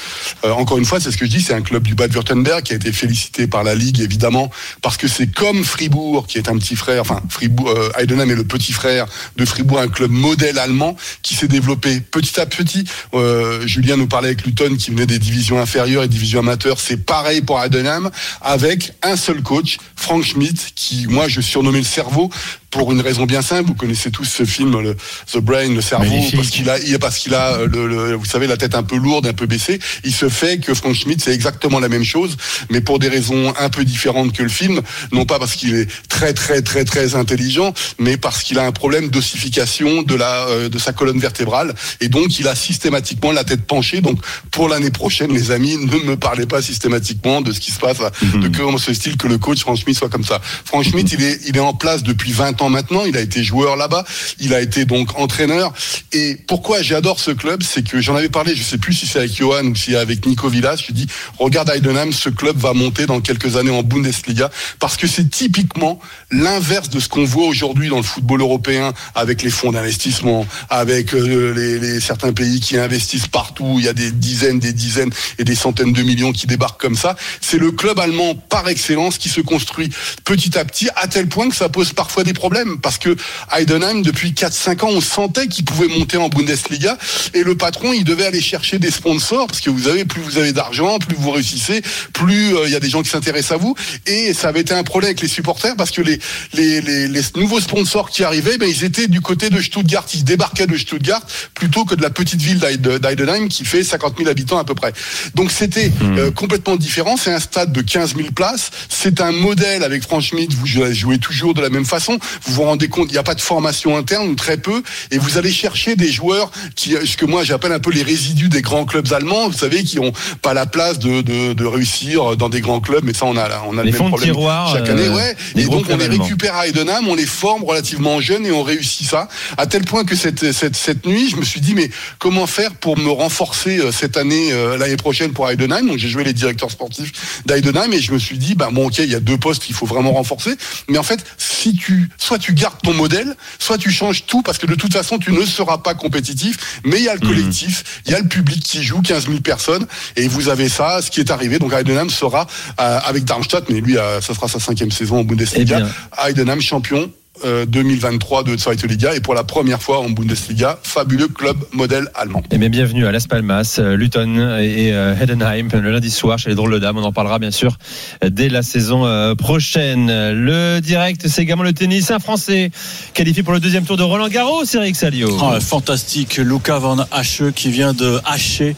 euh, 0.45 0.53
encore 0.53 0.79
une 0.79 0.85
fois, 0.85 1.01
c'est 1.01 1.11
ce 1.11 1.17
que 1.17 1.25
je 1.25 1.31
dis, 1.31 1.43
c'est 1.43 1.55
un 1.55 1.63
club 1.63 1.83
du 1.83 1.97
Bad-Württemberg 1.97 2.63
qui 2.63 2.73
a 2.73 2.77
été 2.77 2.93
félicité 2.93 3.48
par 3.49 3.65
la 3.65 3.75
ligue 3.75 4.01
évidemment 4.01 4.51
parce 4.83 4.97
que 4.97 5.09
c'est 5.09 5.27
comme 5.27 5.65
Fribourg 5.65 6.27
qui 6.27 6.39
est 6.39 6.49
un 6.49 6.59
petit 6.59 6.77
frère, 6.77 7.01
enfin 7.01 7.21
Fribourg, 7.29 7.69
euh, 7.71 7.91
est 7.99 8.07
le 8.07 8.45
petit 8.45 8.73
frère 8.73 9.07
de 9.37 9.45
Fribourg, 9.45 9.81
un 9.81 9.89
club 9.89 10.11
modèle 10.11 10.59
allemand 10.59 10.97
qui 11.23 11.35
s'est 11.35 11.49
développé 11.49 12.01
petit 12.01 12.41
à 12.41 12.47
petit. 12.47 12.85
Euh, 13.15 13.67
Julien 13.67 13.97
nous 13.97 14.07
parlait 14.07 14.29
avec 14.29 14.45
Luton 14.45 14.77
qui 14.77 14.91
venait 14.91 15.07
des 15.07 15.19
divisions 15.19 15.61
inférieures 15.61 16.03
et 16.03 16.09
divisions 16.09 16.41
amateurs. 16.41 16.81
C'est 16.81 17.05
pareil 17.05 17.41
pour 17.43 17.63
Heidenheim 17.63 18.11
avec 18.41 18.93
un 19.03 19.17
seul 19.17 19.43
coach, 19.43 19.79
Frank 19.97 20.25
Schmidt, 20.25 20.73
qui 20.75 21.07
moi 21.09 21.29
je 21.29 21.41
surnommais 21.41 21.79
le 21.79 21.85
cerveau 21.85 22.31
pour 22.71 22.93
une 22.93 23.01
raison 23.01 23.25
bien 23.25 23.43
simple. 23.43 23.69
Vous 23.69 23.75
connaissez 23.75 24.11
tous 24.11 24.25
ce 24.25 24.45
film, 24.45 24.79
le, 24.81 24.97
The 25.33 25.39
Brain, 25.39 25.75
le 25.75 25.81
cerveau, 25.81 26.05
Magnifique. 26.05 26.37
parce 26.37 26.51
qu'il 26.51 26.69
a, 26.71 26.79
il- 26.79 26.99
parce 26.99 27.19
qu'il 27.19 27.35
a, 27.35 27.55
euh, 27.55 27.67
le, 27.67 27.87
le- 27.87 28.15
vous 28.15 28.25
savez, 28.25 28.47
la 28.47 28.57
tête 28.57 28.75
un 28.75 28.83
peu 28.83 28.97
lourde, 28.97 29.27
un 29.27 29.33
peu 29.33 29.47
baissée. 29.47 29.79
Il 30.05 30.13
se 30.15 30.29
fait 30.29 30.59
que 30.59 30.75
Frank 30.75 30.95
Schmidt, 30.95 31.23
c'est 31.25 31.33
exactement 31.35 31.81
la 31.81 31.89
même 31.89 32.05
chose, 32.05 32.37
mais 32.71 32.81
pour 32.81 32.99
des 32.99 33.09
raisons 33.09 33.53
un 33.59 33.69
peu 33.71 33.85
différentes 33.85 34.33
que 34.33 34.43
le 34.43 34.49
film. 34.49 34.81
Non 35.13 35.25
pas 35.25 35.39
parce 35.39 35.55
qu'il 35.55 35.75
est 35.75 35.89
très, 36.09 36.33
très, 36.35 36.63
très, 36.63 36.85
très 36.85 37.15
intelligent, 37.15 37.73
mais 37.99 38.17
parce 38.17 38.43
qu'il 38.43 38.59
a 38.59 38.65
un 38.67 38.73
problème 38.73 39.09
d'ossification 39.09 40.03
de 40.03 40.15
la, 40.15 40.47
euh, 40.49 40.69
de 40.69 40.79
sa 40.79 40.93
colonne 40.93 41.19
vertébrale, 41.19 41.75
et 42.01 42.09
donc 42.09 42.39
il 42.39 42.49
a 42.49 42.55
systématiquement 42.55 43.33
la 43.33 43.45
tête 43.45 43.65
penchée. 43.67 44.01
Donc 44.01 44.19
pour 44.51 44.69
l'année 44.69 44.91
prochaine, 44.91 45.33
les 45.33 45.51
amis, 45.51 45.77
ne 45.77 45.97
me 46.05 46.17
parlez 46.17 46.47
pas 46.47 46.61
systématiquement 46.63 47.41
de 47.41 47.53
ce 47.53 47.61
qui 47.61 47.71
se 47.71 47.79
passe, 47.79 47.99
de 47.99 48.49
comment 48.49 48.79
se 48.79 48.93
style 48.93 49.17
que 49.17 49.27
le 49.29 49.39
coach 49.39 49.61
Frank 49.61 49.77
Schmidt 49.77 49.99
soit 49.99 50.09
comme 50.09 50.25
ça. 50.25 50.41
Frank 50.65 50.85
Schmidt, 50.85 51.15
il 51.15 51.23
est, 51.25 51.41
il 51.47 51.57
est 51.57 51.61
en 51.61 51.75
place 51.75 52.03
depuis 52.03 52.33
20 52.33 52.58
maintenant. 52.69 53.05
Il 53.07 53.17
a 53.17 53.21
été 53.21 53.45
joueur 53.45 53.77
là-bas. 53.77 54.05
Il 54.41 54.55
a 54.55 54.61
été 54.61 54.85
donc 54.85 55.19
entraîneur. 55.19 55.73
Et 56.13 56.35
pourquoi 56.47 56.83
j'adore 56.83 57.21
ce 57.21 57.31
club, 57.31 57.63
c'est 57.63 57.87
que 57.89 58.01
j'en 58.01 58.17
avais 58.17 58.29
parlé, 58.29 58.57
je 58.57 58.63
sais 58.63 58.79
plus 58.79 58.93
si 58.95 59.07
c'est 59.07 59.21
avec 59.21 59.33
Johan 59.35 59.65
ou 59.67 59.75
si 59.77 59.95
avec 59.95 60.27
Nico 60.27 60.49
Villas. 60.49 60.83
Je 60.87 60.93
dis, 60.93 61.07
regarde 61.39 61.71
Heidenheim, 61.71 62.13
ce 62.13 62.29
club 62.29 62.57
va 62.59 62.73
monter 62.73 63.07
dans 63.07 63.21
quelques 63.21 63.57
années 63.57 63.71
en 63.71 63.83
Bundesliga 63.85 64.51
parce 64.81 64.97
que 64.97 65.07
c'est 65.07 65.31
typiquement 65.31 66.01
l'inverse 66.33 66.89
de 66.91 66.99
ce 66.99 67.09
qu'on 67.09 67.25
voit 67.25 67.47
aujourd'hui 67.47 67.89
dans 67.89 67.99
le 67.99 68.03
football 68.03 68.41
européen 68.41 68.93
avec 69.15 69.43
les 69.43 69.51
fonds 69.51 69.71
d'investissement, 69.73 70.47
avec 70.71 71.15
euh, 71.15 71.53
les- 71.55 72.01
certains 72.01 72.33
pays 72.33 72.61
qui 72.61 72.77
investissent 72.79 73.27
partout. 73.29 73.77
Il 73.79 73.85
y 73.85 73.89
a 73.89 73.93
des 73.93 74.11
dizaines, 74.11 74.59
des 74.59 74.73
dizaines 74.73 75.11
et 75.39 75.45
des 75.45 75.55
centaines 75.55 75.93
de 75.93 76.03
millions 76.03 76.33
qui 76.33 76.47
débarquent 76.47 76.81
comme 76.81 76.97
ça. 76.97 77.17
C'est 77.41 77.59
le 77.59 77.71
club 77.71 77.99
allemand 77.99 78.35
par 78.35 78.69
excellence 78.69 79.19
qui 79.19 79.29
se 79.29 79.41
construit 79.41 79.91
petit 80.25 80.57
à 80.59 80.65
petit 80.65 80.89
à 80.97 81.07
tel 81.07 81.29
point 81.29 81.49
que 81.49 81.55
ça 81.57 81.69
pose 81.69 81.93
parfois 81.93 82.25
des 82.25 82.33
problèmes 82.33 82.48
parce 82.83 82.99
que 82.99 83.17
Heidenheim 83.55 84.03
depuis 84.03 84.33
4-5 84.33 84.85
ans 84.85 84.89
on 84.91 85.01
sentait 85.01 85.47
qu'il 85.49 85.65
pouvait 85.65 85.89
monter 85.89 86.17
en 86.17 86.29
Bundesliga 86.29 86.97
et 87.35 87.43
le 87.43 87.57
patron 87.57 87.93
il 87.93 88.05
devait 88.05 88.27
aller 88.27 88.41
chercher 88.41 88.79
des 88.79 88.91
sponsors 88.91 89.47
parce 89.47 89.61
que 89.61 89.71
vous 89.71 89.89
avez 89.89 90.05
plus 90.05 90.23
vous 90.23 90.39
avez 90.39 90.53
d'argent 90.53 90.99
plus 90.99 91.17
vous 91.17 91.31
réussissez 91.31 91.83
plus 92.13 92.55
euh, 92.57 92.63
il 92.67 92.73
y 92.73 92.77
a 92.77 92.81
des 92.81 92.89
gens 92.91 93.03
qui 93.03 93.11
s'intéressent 93.11 93.53
à 93.53 93.57
vous 93.57 93.75
et 94.07 94.35
ça 94.35 94.49
avait 94.49 94.61
été 94.61 94.75
un 94.75 94.83
problème 94.83 95.09
avec 95.09 95.21
les 95.21 95.29
supporters 95.29 95.77
parce 95.77 95.91
que 95.91 96.03
les 96.03 96.19
les, 96.55 96.81
les, 96.81 97.09
les 97.09 97.21
nouveaux 97.37 97.61
sponsors 97.61 98.11
qui 98.11 98.25
arrivaient 98.25 98.59
ben 98.59 98.69
ils 98.69 98.85
étaient 98.85 99.09
du 99.09 99.21
côté 99.21 99.51
de 99.51 99.61
Stuttgart 99.61 100.07
ils 100.15 100.25
débarquaient 100.25 100.67
de 100.67 100.77
Stuttgart 100.77 101.23
plutôt 101.55 101.85
que 101.85 101.95
de 101.95 102.03
la 102.03 102.11
petite 102.11 102.41
ville 102.41 102.59
d'Heide- 102.59 102.99
d'Heidenheim 102.99 103.49
qui 103.49 103.65
fait 103.65 103.85
50 103.85 104.17
000 104.19 104.29
habitants 104.31 104.59
à 104.59 104.65
peu 104.65 104.75
près. 104.75 104.93
Donc 105.35 105.51
c'était 105.51 105.91
euh, 106.03 106.31
complètement 106.31 106.77
différent. 106.77 107.17
C'est 107.17 107.33
un 107.33 107.41
stade 107.41 107.73
de 107.73 107.81
15 107.81 108.17
000 108.17 108.31
places. 108.33 108.71
C'est 108.89 109.21
un 109.21 109.33
modèle 109.33 109.83
avec 109.83 110.03
Franck 110.03 110.23
Schmidt 110.23 110.55
vous 110.57 110.67
jouez 110.67 111.19
toujours 111.19 111.55
de 111.55 111.61
la 111.61 111.69
même 111.71 111.85
façon 111.85 112.19
vous 112.45 112.55
vous 112.55 112.63
rendez 112.63 112.89
compte 112.89 113.09
il 113.11 113.13
n'y 113.13 113.19
a 113.19 113.23
pas 113.23 113.35
de 113.35 113.41
formation 113.41 113.97
interne 113.97 114.29
ou 114.29 114.35
très 114.35 114.57
peu 114.57 114.83
et 115.11 115.19
vous 115.19 115.39
allez 115.39 115.51
chercher 115.51 115.97
des 115.97 116.11
joueurs 116.11 116.51
qui 116.75 116.93
ce 117.05 117.17
que 117.17 117.27
moi 117.27 117.45
j'appelle 117.45 117.73
un 117.73 117.81
peu 117.81 117.91
les 117.91 118.03
résidus 118.03 118.49
des 118.49 118.63
grands 118.63 118.85
clubs 118.85 119.13
allemands 119.13 119.49
vous 119.49 119.59
savez 119.59 119.83
qui 119.85 119.99
ont 119.99 120.13
pas 120.43 120.55
la 120.55 120.67
place 120.67 120.99
de, 120.99 121.23
de, 121.23 121.53
de 121.53 121.65
réussir 121.65 122.37
dans 122.37 122.49
des 122.49 122.61
grands 122.61 122.81
clubs 122.81 123.05
mais 123.05 123.15
ça 123.15 123.27
on 123.27 123.37
a 123.37 123.49
on 123.67 123.79
a 123.79 123.85
Les 123.85 123.93
le 123.93 123.99
même 123.99 124.09
problème 124.09 124.33
tiroir, 124.33 124.73
chaque 124.73 124.89
euh, 124.89 124.93
année 124.93 125.09
ouais. 125.09 125.37
des 125.55 125.63
et 125.63 125.67
donc 125.67 125.87
on 125.91 125.97
les 125.97 126.07
récupère 126.07 126.55
à 126.57 126.67
Heidenheim 126.67 127.09
on 127.09 127.15
les 127.15 127.27
forme 127.27 127.65
relativement 127.65 128.21
jeunes 128.21 128.47
et 128.47 128.53
on 128.53 128.63
réussit 128.63 129.09
ça 129.09 129.29
à 129.57 129.67
tel 129.67 129.85
point 129.85 130.05
que 130.05 130.17
cette 130.17 130.53
cette 130.53 130.77
cette 130.77 131.07
nuit 131.07 131.29
je 131.31 131.37
me 131.37 131.45
suis 131.45 131.61
dit 131.61 131.75
mais 131.75 131.91
comment 132.19 132.47
faire 132.47 132.73
pour 132.75 132.99
me 132.99 133.11
renforcer 133.11 133.79
euh, 133.79 133.93
cette 133.93 134.17
année 134.17 134.53
euh, 134.53 134.77
l'année 134.77 134.97
prochaine 134.97 135.33
pour 135.33 135.49
Heidenheim 135.49 135.87
donc 135.87 135.99
j'ai 135.99 136.09
joué 136.09 136.25
les 136.25 136.33
directeurs 136.33 136.71
sportifs 136.71 137.43
d'Heidenheim 137.47 137.93
et 137.93 138.01
je 138.01 138.13
me 138.13 138.19
suis 138.19 138.39
dit 138.39 138.55
bah 138.55 138.69
bon 138.73 138.87
ok 138.87 138.99
il 138.99 139.11
y 139.11 139.15
a 139.15 139.21
deux 139.21 139.39
postes 139.39 139.63
qu'il 139.63 139.75
faut 139.75 139.87
vraiment 139.87 140.13
renforcer. 140.13 140.57
Mais 140.89 140.99
en 140.99 141.03
fait 141.03 141.25
si 141.37 141.75
tu 141.75 142.09
soit 142.29 142.39
tu 142.39 142.53
gardes 142.53 142.81
ton 142.83 142.93
modèle, 142.93 143.35
soit 143.59 143.79
tu 143.79 143.91
changes 143.91 144.27
tout 144.27 144.43
parce 144.43 144.59
que 144.59 144.67
de 144.67 144.75
toute 144.75 144.93
façon, 144.93 145.19
tu 145.19 145.33
ne 145.33 145.45
seras 145.47 145.79
pas 145.79 145.95
compétitif. 145.95 146.81
Mais 146.85 146.99
il 146.99 147.05
y 147.05 147.09
a 147.09 147.15
le 147.15 147.21
Mhm. 147.21 147.29
collectif, 147.29 148.03
il 148.05 148.13
y 148.13 148.15
a 148.15 148.19
le 148.21 148.29
public 148.29 148.63
qui 148.63 148.83
joue, 148.83 149.01
15 149.01 149.27
000 149.29 149.41
personnes, 149.41 149.87
et 150.17 150.29
vous 150.29 150.51
avez 150.51 150.69
ça, 150.69 151.01
ce 151.01 151.11
qui 151.11 151.21
est 151.21 151.31
arrivé. 151.31 151.59
Donc 151.59 151.73
Heidenheim 151.73 152.11
sera 152.11 152.47
euh, 152.81 153.01
avec 153.05 153.25
Darmstadt, 153.25 153.71
mais 153.71 153.81
lui, 153.81 153.97
euh, 153.97 154.21
ça 154.21 154.35
sera 154.35 154.47
sa 154.47 154.61
cinquième 154.61 154.91
saison 154.91 155.21
en 155.21 155.25
Bundesliga. 155.25 155.81
Eh. 155.81 156.29
Heidenheim 156.29 156.61
champion. 156.61 157.11
Euh, 157.45 157.67
2023 157.67 158.43
de 158.43 158.57
Zweite 158.57 158.85
Liga 158.85 159.15
et 159.15 159.21
pour 159.21 159.35
la 159.35 159.45
première 159.45 159.83
fois 159.83 160.01
en 160.01 160.11
Bundesliga, 160.11 160.79
fabuleux 160.83 161.29
club 161.29 161.57
modèle 161.73 162.09
allemand. 162.15 162.43
Eh 162.51 162.59
bien, 162.59 162.69
bienvenue 162.69 163.07
à 163.07 163.13
Las 163.13 163.27
Palmas, 163.27 163.77
euh, 163.79 163.97
Luton 163.97 164.59
et 164.61 164.93
euh, 164.93 165.15
Heidenheim 165.15 165.69
le 165.73 165.93
lundi 165.93 166.11
soir 166.11 166.39
chez 166.39 166.51
les 166.51 166.55
Drôles 166.55 166.73
de 166.73 166.79
Dames. 166.79 166.99
On 166.99 167.05
en 167.05 167.13
parlera 167.13 167.39
bien 167.39 167.51
sûr 167.51 167.77
euh, 168.25 168.31
dès 168.31 168.49
la 168.49 168.63
saison 168.63 169.07
euh, 169.07 169.35
prochaine. 169.35 170.07
Le 170.09 170.81
direct, 170.81 171.29
c'est 171.29 171.43
également 171.43 171.63
le 171.63 171.73
tennis. 171.73 172.11
Un 172.11 172.19
Français 172.19 172.71
qualifié 173.15 173.43
pour 173.43 173.53
le 173.53 173.61
deuxième 173.61 173.85
tour 173.85 173.97
de 173.97 174.03
Roland 174.03 174.29
Garros, 174.29 174.65
Eric 174.75 174.97
Salio. 174.97 175.37
Ah, 175.41 175.61
fantastique, 175.61 176.37
Luca 176.37 176.79
Van 176.79 176.99
Hache 177.11 177.43
qui 177.55 177.71
vient 177.71 177.93
de 177.93 178.21
hacher 178.25 178.75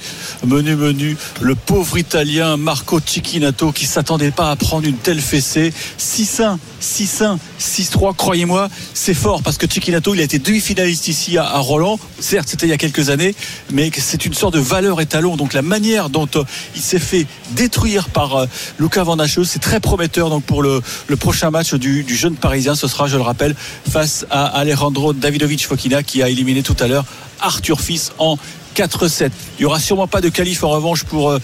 menu 0.46 0.76
menu 0.76 1.16
le 1.40 1.54
pauvre 1.54 1.98
Italien 1.98 2.56
Marco 2.56 3.00
Cicchinato 3.04 3.72
qui 3.72 3.86
s'attendait 3.86 4.30
pas 4.30 4.50
à 4.50 4.56
prendre 4.56 4.86
une 4.86 4.96
telle 4.96 5.20
fessée 5.20 5.72
6-1, 5.98 6.58
6-1, 6.82 7.38
6-3 7.60 8.14
croyez-moi 8.16 8.50
c'est 8.95 9.14
fort 9.14 9.42
parce 9.42 9.59
que 9.59 9.71
Cicchinato 9.71 10.14
il 10.14 10.21
a 10.21 10.25
été 10.25 10.38
demi-finaliste 10.38 11.09
ici 11.09 11.38
à, 11.38 11.59
Roland. 11.59 11.99
Certes 12.19 12.49
c'était 12.49 12.66
il 12.66 12.71
y 12.71 12.73
a 12.73 12.78
quelques 12.78 13.11
années 13.11 13.35
mais 13.71 13.90
c'est 13.97 14.25
une 14.25 14.35
sorte 14.35 14.54
de 14.54 14.61
valeur 14.61 15.00
étalon. 15.00 15.37
Donc 15.37 15.52
la 15.52 15.62
manière 15.62 16.11
dont 16.11 16.28
euh, 16.37 16.45
il 16.75 16.80
s'est 16.80 16.99
fait 16.99 17.26
détruire 17.52 18.09
par 18.09 18.37
euh, 18.37 18.47
Luca 18.78 19.02
Van 19.02 19.16
c'est 19.45 19.59
très 19.61 19.80
prometteur 19.80 20.30
donc 20.30 20.45
pour 20.45 20.62
le, 20.62 20.83
prochain 21.19 21.50
match 21.50 21.75
du, 21.75 22.02
du 22.02 22.16
jeune 22.16 22.37
parisien. 22.37 22.75
Ce 22.75 22.88
sera 22.88 23.07
je 23.07 23.16
le 23.16 23.23
rappelle 23.23 23.54
face 23.88 24.26
à 24.30 24.47
Alejandro 24.47 25.12
Davidovic 25.12 25.66
Fokina 25.66 26.02
qui 26.02 26.23
a 26.23 26.28
éliminé 26.28 26.62
tout 26.62 26.76
à 26.80 26.87
l'heure 26.87 27.04
Arthur 27.40 27.80
Fils 27.80 28.12
en 28.19 28.37
4-7. 28.76 29.30
Il 29.58 29.62
y 29.62 29.64
aura 29.64 29.80
sûrement 29.80 30.06
pas 30.06 30.20
de 30.20 30.28
qualif 30.28 30.64
en 30.64 30.70
revanche 30.70 31.04
pour 31.04 31.30
euh, 31.30 31.38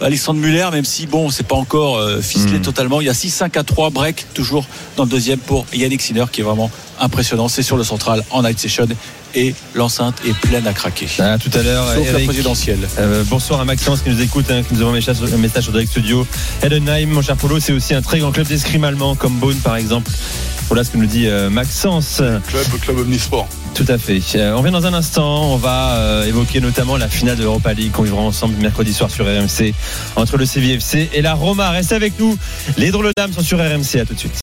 Alexandre 0.00 0.40
Muller, 0.40 0.68
même 0.72 0.84
si 0.84 1.06
bon, 1.06 1.30
c'est 1.30 1.46
pas 1.46 1.56
encore 1.56 1.96
euh, 1.98 2.20
ficelé 2.20 2.58
Mm. 2.58 2.62
totalement. 2.62 3.00
Il 3.00 3.06
y 3.06 3.10
a 3.10 3.14
6-5 3.14 3.58
à 3.58 3.64
3 3.64 3.90
break 3.90 4.26
toujours 4.34 4.64
dans 4.96 5.04
le 5.04 5.10
deuxième 5.10 5.38
pour 5.38 5.66
Yannick 5.72 6.00
Sinner 6.02 6.24
qui 6.30 6.40
est 6.40 6.44
vraiment 6.44 6.70
impressionnant. 7.00 7.48
C'est 7.48 7.62
sur 7.62 7.76
le 7.76 7.84
central 7.84 8.22
en 8.30 8.42
night 8.42 8.58
session 8.58 8.86
et 9.34 9.54
l'enceinte 9.74 10.16
est 10.26 10.34
pleine 10.48 10.66
à 10.66 10.72
craquer. 10.72 11.06
Ah, 11.18 11.36
tout 11.38 11.50
à 11.56 11.62
l'heure, 11.62 11.86
Sauf 11.94 12.12
la 12.12 12.20
présidentielle. 12.20 12.88
Euh, 12.98 13.22
bonsoir 13.26 13.60
à 13.60 13.64
Maxence 13.64 14.00
qui 14.00 14.08
nous 14.10 14.22
écoute, 14.22 14.46
hein, 14.50 14.62
qui 14.66 14.72
nous 14.74 14.80
envoie 14.80 14.92
un 14.92 14.96
message, 14.96 15.16
un 15.22 15.36
message 15.36 15.64
sur 15.64 15.72
Direct 15.72 15.90
Studio. 15.90 16.26
Heidenheim, 16.62 17.10
mon 17.10 17.20
cher 17.22 17.36
Polo, 17.36 17.60
c'est 17.60 17.72
aussi 17.72 17.92
un 17.94 18.00
très 18.02 18.20
grand 18.20 18.32
club 18.32 18.46
d'escrime 18.46 18.84
allemand, 18.84 19.14
comme 19.14 19.34
Beaune 19.34 19.58
par 19.58 19.76
exemple. 19.76 20.10
Voilà 20.68 20.82
ce 20.84 20.90
que 20.90 20.96
nous 20.96 21.06
dit 21.06 21.26
euh, 21.26 21.50
Maxence. 21.50 22.22
Club, 22.48 22.66
club 22.80 22.98
omnisport. 22.98 23.46
Tout 23.74 23.84
à 23.88 23.98
fait. 23.98 24.20
Euh, 24.34 24.54
on 24.56 24.62
vient 24.62 24.72
dans 24.72 24.86
un 24.86 24.94
instant. 24.94 25.52
On 25.52 25.56
va 25.56 25.96
euh, 25.96 26.24
évoquer 26.24 26.60
notamment 26.60 26.96
la 26.96 27.08
finale 27.08 27.36
de 27.36 27.42
l'Europa 27.42 27.72
League 27.72 27.92
qu'on 27.92 28.02
vivra 28.02 28.20
ensemble 28.20 28.56
mercredi 28.56 28.92
soir 28.92 29.10
sur 29.10 29.24
RMC 29.24 29.72
entre 30.16 30.36
le 30.36 30.46
CVFC 30.46 31.10
et 31.12 31.22
la 31.22 31.34
Roma. 31.34 31.70
Restez 31.70 31.94
avec 31.94 32.18
nous. 32.18 32.36
Les 32.76 32.90
drôles 32.90 33.10
dames 33.16 33.32
sont 33.32 33.42
sur 33.42 33.58
RMC. 33.58 34.00
À 34.00 34.04
tout 34.04 34.14
de 34.14 34.18
suite. 34.18 34.36